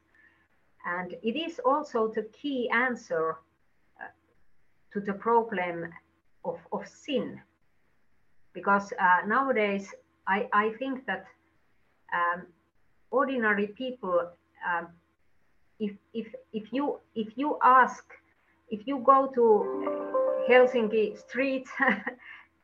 And 0.84 1.14
it 1.22 1.36
is 1.36 1.60
also 1.64 2.08
the 2.08 2.24
key 2.32 2.68
answer 2.70 3.36
uh, 4.00 4.06
to 4.92 5.00
the 5.00 5.12
problem 5.12 5.88
of, 6.44 6.58
of 6.72 6.88
sin. 6.88 7.40
Because 8.52 8.92
uh, 8.98 9.26
nowadays, 9.26 9.94
I, 10.26 10.48
I 10.52 10.70
think 10.78 11.06
that 11.06 11.26
um, 12.12 12.46
ordinary 13.10 13.68
people, 13.68 14.30
um, 14.68 14.88
if, 15.78 15.92
if, 16.14 16.26
if, 16.52 16.72
you, 16.72 16.98
if 17.14 17.28
you 17.36 17.58
ask, 17.62 18.04
if 18.70 18.86
you 18.86 18.98
go 19.04 19.30
to 19.34 20.46
Helsinki 20.48 21.18
streets 21.18 21.70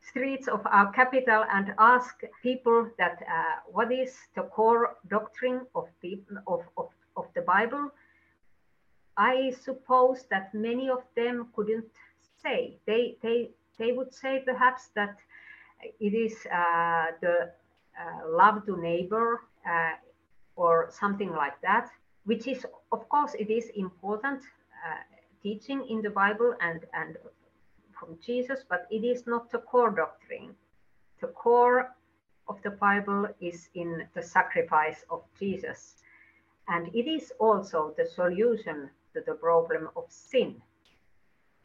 streets 0.01 0.47
of 0.47 0.61
our 0.65 0.91
capital 0.91 1.43
and 1.51 1.73
ask 1.77 2.15
people 2.41 2.89
that 2.97 3.19
uh, 3.21 3.59
what 3.71 3.91
is 3.91 4.15
the 4.35 4.43
core 4.43 4.95
doctrine 5.09 5.61
of, 5.75 5.85
people, 6.01 6.37
of, 6.47 6.61
of, 6.77 6.89
of 7.17 7.25
the 7.35 7.41
Bible, 7.41 7.91
I 9.17 9.53
suppose 9.61 10.25
that 10.31 10.53
many 10.53 10.89
of 10.89 11.03
them 11.15 11.47
couldn't 11.55 11.85
say. 12.41 12.77
They, 12.85 13.17
they, 13.21 13.49
they 13.77 13.91
would 13.91 14.13
say 14.13 14.41
perhaps 14.45 14.89
that 14.95 15.17
it 15.99 16.13
is 16.13 16.35
uh, 16.45 17.07
the 17.21 17.51
uh, 17.99 18.29
love 18.29 18.65
to 18.65 18.81
neighbor 18.81 19.41
uh, 19.69 19.91
or 20.55 20.89
something 20.91 21.31
like 21.31 21.59
that, 21.61 21.89
which 22.25 22.47
is, 22.47 22.65
of 22.91 23.07
course, 23.09 23.33
it 23.37 23.49
is 23.49 23.69
important 23.75 24.41
uh, 24.41 24.95
teaching 25.43 25.85
in 25.89 26.01
the 26.01 26.09
Bible 26.09 26.53
and, 26.61 26.85
and 26.93 27.17
from 27.99 28.17
Jesus, 28.25 28.61
but 28.69 28.87
it 28.89 29.03
is 29.03 29.27
not 29.27 29.51
the 29.51 29.59
core 29.59 29.91
doctrine. 29.91 30.55
The 31.21 31.27
core 31.27 31.95
of 32.47 32.61
the 32.63 32.71
Bible 32.71 33.27
is 33.41 33.69
in 33.75 34.07
the 34.15 34.23
sacrifice 34.23 35.03
of 35.09 35.23
Jesus. 35.37 35.95
And 36.67 36.87
it 36.95 37.07
is 37.07 37.33
also 37.39 37.93
the 37.97 38.05
solution 38.05 38.89
to 39.13 39.21
the 39.25 39.33
problem 39.33 39.89
of 39.95 40.05
sin. 40.09 40.61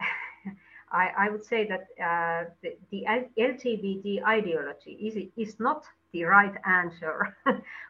I, 0.93 1.11
I, 1.19 1.31
would 1.31 1.45
say 1.45 1.67
that 1.69 1.89
uh, 2.03 2.51
the, 2.63 2.77
the, 2.91 3.05
LGBT 3.39 4.25
ideology 4.25 4.93
is, 4.93 5.31
is 5.37 5.61
not 5.61 5.85
the 6.13 6.25
right 6.25 6.55
answer, 6.67 7.37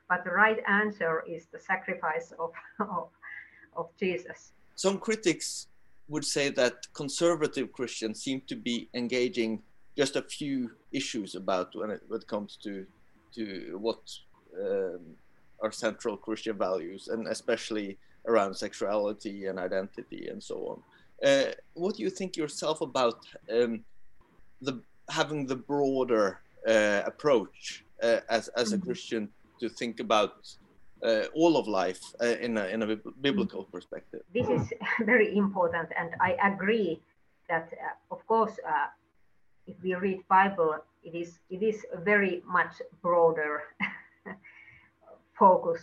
but 0.08 0.24
the 0.24 0.30
right 0.30 0.58
answer 0.68 1.22
is 1.28 1.46
the 1.46 1.58
sacrifice 1.58 2.32
of, 2.38 2.52
of, 2.80 3.08
of 3.76 3.88
Jesus. 3.98 4.52
Some 4.74 4.98
critics 4.98 5.68
would 6.08 6.24
say 6.24 6.50
that 6.50 6.86
conservative 6.92 7.72
Christians 7.72 8.22
seem 8.22 8.42
to 8.46 8.56
be 8.56 8.88
engaging 8.94 9.62
just 9.96 10.16
a 10.16 10.22
few 10.22 10.70
issues 10.92 11.34
about 11.34 11.74
when 11.74 11.90
it, 11.90 12.02
when 12.08 12.20
it 12.20 12.26
comes 12.26 12.58
to 12.62 12.86
to 13.34 13.76
what 13.80 13.98
um, 14.60 15.00
are 15.60 15.72
central 15.72 16.16
Christian 16.16 16.56
values, 16.56 17.08
and 17.08 17.26
especially 17.26 17.98
around 18.26 18.54
sexuality 18.54 19.46
and 19.46 19.58
identity 19.58 20.28
and 20.28 20.42
so 20.42 20.56
on. 20.70 21.28
Uh, 21.28 21.50
what 21.74 21.96
do 21.96 22.02
you 22.02 22.10
think 22.10 22.36
yourself 22.36 22.80
about 22.80 23.26
um, 23.52 23.84
the 24.60 24.80
having 25.08 25.46
the 25.46 25.56
broader 25.56 26.40
uh, 26.68 27.02
approach 27.06 27.84
uh, 28.02 28.20
as 28.30 28.48
as 28.48 28.72
a 28.72 28.78
Christian 28.78 29.28
to 29.60 29.68
think 29.68 30.00
about 30.00 30.34
uh, 31.04 31.26
all 31.34 31.56
of 31.56 31.68
life 31.68 32.00
uh, 32.20 32.36
in 32.40 32.56
a 32.56 32.64
in 32.66 32.82
a 32.82 32.96
biblical 33.20 33.64
perspective. 33.64 34.22
This 34.32 34.48
is 34.48 34.72
very 35.00 35.36
important, 35.36 35.90
and 35.96 36.10
I 36.20 36.36
agree 36.42 37.00
that, 37.48 37.68
uh, 37.72 38.14
of 38.14 38.26
course, 38.26 38.58
uh, 38.66 38.86
if 39.66 39.76
we 39.82 39.94
read 39.94 40.26
Bible, 40.28 40.76
it 41.02 41.14
is 41.14 41.38
it 41.50 41.62
is 41.62 41.84
a 41.92 41.98
very 42.00 42.42
much 42.46 42.80
broader 43.02 43.62
focus. 45.38 45.82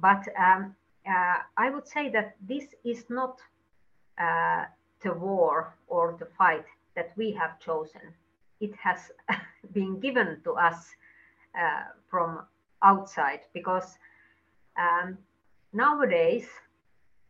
But 0.00 0.26
um, 0.36 0.74
uh, 1.06 1.38
I 1.56 1.70
would 1.70 1.86
say 1.86 2.10
that 2.10 2.34
this 2.48 2.64
is 2.84 3.04
not 3.08 3.40
uh, 4.18 4.64
the 5.02 5.12
war 5.12 5.74
or 5.86 6.16
the 6.18 6.26
fight 6.36 6.64
that 6.96 7.12
we 7.16 7.30
have 7.32 7.60
chosen. 7.60 8.02
It 8.60 8.74
has 8.82 9.12
been 9.72 10.00
given 10.00 10.40
to 10.44 10.54
us 10.54 10.90
from 12.10 12.40
outside 12.82 13.40
because 13.52 13.96
um, 14.78 15.18
nowadays 15.72 16.46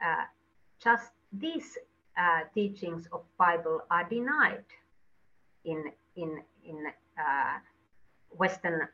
uh, 0.04 0.24
just 0.82 1.12
these 1.32 1.78
uh, 2.16 2.40
teachings 2.54 3.08
of 3.12 3.22
Bible 3.38 3.82
are 3.90 4.08
denied 4.08 4.64
in 5.64 5.92
in 6.16 6.42
in 6.64 6.86
uh, 7.18 7.58
Western 8.30 8.82
uh, 8.82 8.86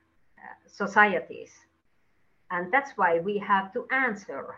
societies, 0.67 1.53
and 2.51 2.73
that's 2.73 2.93
why 2.97 3.19
we 3.19 3.39
have 3.39 3.73
to 3.73 3.87
answer 3.91 4.57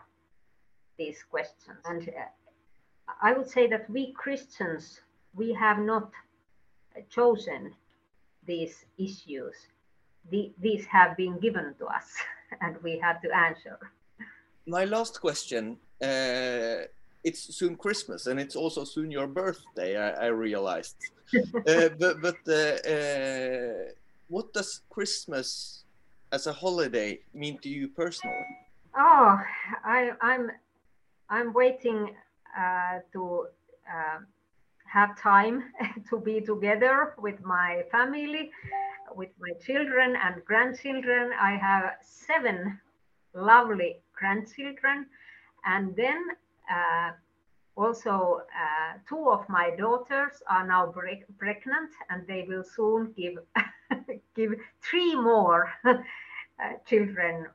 these 0.97 1.23
questions. 1.29 1.79
And 1.85 2.07
uh, 2.09 3.11
I 3.21 3.33
would 3.33 3.49
say 3.49 3.67
that 3.67 3.89
we 3.89 4.13
Christians 4.13 5.01
we 5.33 5.53
have 5.53 5.79
not 5.79 6.11
chosen 7.09 7.73
these 8.45 8.85
issues. 8.97 9.55
The, 10.31 10.51
these 10.61 10.85
have 10.85 11.17
been 11.17 11.39
given 11.39 11.75
to 11.79 11.85
us, 11.85 12.15
and 12.61 12.77
we 12.83 12.99
have 12.99 13.21
to 13.21 13.29
answer. 13.35 13.79
My 14.65 14.85
last 14.85 15.19
question. 15.19 15.77
Uh, 16.01 16.87
it's 17.23 17.55
soon 17.55 17.75
Christmas, 17.75 18.27
and 18.27 18.39
it's 18.39 18.55
also 18.55 18.83
soon 18.83 19.09
your 19.11 19.27
birthday. 19.27 19.97
I, 19.97 20.25
I 20.25 20.27
realized. 20.27 20.97
uh, 21.35 21.89
but 21.99 22.21
but 22.21 22.37
uh, 22.47 22.89
uh, 22.89 23.91
what 24.27 24.53
does 24.53 24.81
Christmas 24.89 25.83
as 26.31 26.47
a 26.47 26.53
holiday 26.53 27.19
mean 27.33 27.57
to 27.59 27.69
you 27.69 27.87
personally? 27.87 28.45
Oh, 28.97 29.39
I, 29.85 30.11
I'm 30.21 30.51
I'm 31.29 31.53
waiting 31.53 32.13
uh, 32.57 32.99
to 33.13 33.47
uh, 33.87 34.19
have 34.93 35.19
time 35.19 35.63
to 36.09 36.19
be 36.19 36.39
together 36.39 37.15
with 37.17 37.43
my 37.43 37.81
family, 37.91 38.51
with 39.15 39.31
my 39.39 39.51
children 39.65 40.15
and 40.23 40.45
grandchildren. 40.45 41.31
I 41.39 41.57
have 41.57 41.95
seven 42.01 42.79
lovely 43.33 43.97
grandchildren, 44.13 45.07
and 45.65 45.95
then 45.95 46.21
uh, 46.71 47.11
also 47.75 48.41
uh, 48.63 48.99
two 49.09 49.29
of 49.29 49.49
my 49.49 49.71
daughters 49.75 50.43
are 50.47 50.65
now 50.67 50.85
pre- 50.85 51.23
pregnant, 51.39 51.89
and 52.11 52.27
they 52.27 52.45
will 52.47 52.63
soon 52.63 53.13
give 53.17 53.39
give 54.35 54.51
three 54.81 55.15
more 55.15 55.73
uh, 55.85 55.95
children. 56.85 57.47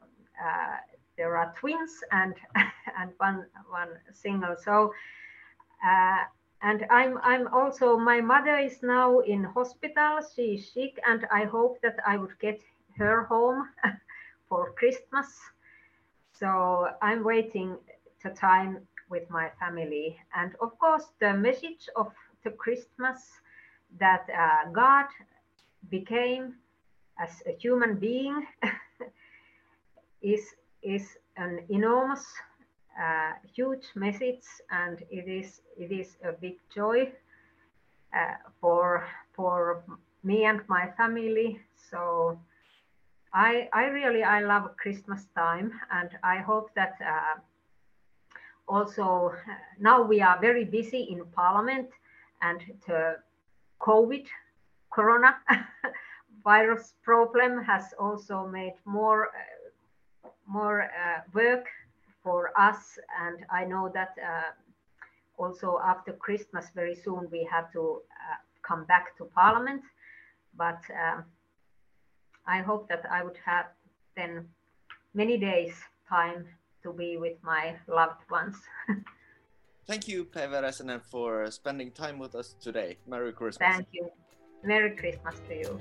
Uh, 0.45 0.77
there 1.17 1.37
are 1.37 1.55
twins 1.57 2.03
and 2.11 2.35
and 2.99 3.11
one 3.19 3.47
one 3.71 3.91
single. 4.13 4.57
So. 4.57 4.93
And 6.61 6.87
I'm 6.91 7.19
I'm 7.23 7.47
also 7.49 7.97
my 7.97 8.21
mother 8.21 8.57
is 8.59 8.83
now 8.83 9.21
in 9.21 9.45
hospital. 9.45 10.19
She 10.35 10.55
is 10.55 10.73
sick, 10.73 10.99
and 11.07 11.27
I 11.33 11.45
hope 11.45 11.81
that 11.83 11.99
I 12.07 12.17
would 12.17 12.37
get 12.41 12.61
her 12.97 13.25
home 13.25 13.69
for 14.49 14.73
Christmas. 14.73 15.29
So 16.33 16.89
I'm 17.01 17.23
waiting 17.23 17.77
the 18.25 18.31
time 18.31 18.87
with 19.09 19.31
my 19.31 19.51
family, 19.61 20.19
and 20.35 20.55
of 20.61 20.77
course 20.79 21.07
the 21.21 21.33
message 21.33 21.89
of 21.95 22.13
the 22.43 22.51
Christmas 22.51 23.19
that 23.99 24.27
uh, 24.29 24.71
God 24.73 25.07
became 25.91 26.55
as 27.21 27.43
a 27.47 27.53
human 27.53 27.97
being 27.97 28.47
is 30.23 30.55
is 30.83 31.17
an 31.37 31.61
enormous 31.69 32.27
uh, 32.99 33.33
huge 33.55 33.87
message 33.95 34.45
and 34.71 35.03
it 35.11 35.29
is 35.29 35.61
it 35.79 35.93
is 35.93 36.17
a 36.25 36.33
big 36.33 36.57
joy 36.75 37.11
uh, 38.15 38.35
for 38.61 39.07
for 39.35 39.83
me 40.23 40.45
and 40.45 40.61
my 40.69 40.89
family. 40.97 41.61
So 41.91 42.39
i 43.33 43.69
i 43.73 43.85
really 43.85 44.23
i 44.23 44.41
love 44.41 44.77
christmas 44.77 45.27
time 45.37 45.73
and 45.91 46.11
i 46.23 46.39
hope 46.39 46.71
that 46.75 46.95
uh, 47.05 47.39
also 48.67 49.33
now 49.79 50.03
we 50.03 50.21
are 50.21 50.41
very 50.41 50.65
busy 50.65 51.09
in 51.11 51.25
parliament 51.35 51.89
and 52.43 52.61
the 52.87 53.17
covid 53.81 54.27
corona 54.91 55.37
virus 56.45 56.95
problem 57.03 57.63
has 57.63 57.93
also 57.99 58.47
made 58.47 58.75
more 58.85 59.27
uh, 59.27 60.29
more 60.47 60.83
uh, 60.83 61.21
work 61.35 61.67
for 62.29 62.53
us. 62.61 62.99
And 63.25 63.47
I 63.51 63.65
know 63.65 63.91
that 63.95 64.13
uh, 64.31 64.51
also 65.43 65.81
after 65.93 66.13
Christmas, 66.13 66.67
very 66.75 66.95
soon 66.95 67.21
we 67.33 67.49
have 67.51 67.73
to 67.73 67.83
uh, 68.23 68.39
come 68.69 68.85
back 68.85 69.17
to 69.17 69.25
Parliament. 69.25 69.83
But 70.55 70.81
um, 71.05 71.25
I 72.47 72.59
hope 72.61 72.87
that 72.91 73.05
I 73.11 73.25
would 73.25 73.39
have 73.47 73.67
then 74.15 74.49
many 75.15 75.39
days 75.39 75.73
time 76.07 76.45
to 76.83 76.93
be 76.93 77.17
with 77.17 77.39
my 77.43 77.77
loved 77.87 78.23
ones. 78.31 78.57
Thank 79.87 80.07
you, 80.09 80.27
Räsänen, 80.35 81.01
for 81.01 81.51
spending 81.51 81.91
time 81.93 82.19
with 82.19 82.35
us 82.35 82.55
today. 82.61 82.99
Merry 83.07 83.33
Christmas. 83.33 83.73
Thank 83.73 83.89
you. 83.93 84.11
Merry 84.63 84.95
Christmas 84.97 85.41
to 85.49 85.55
you. 85.55 85.81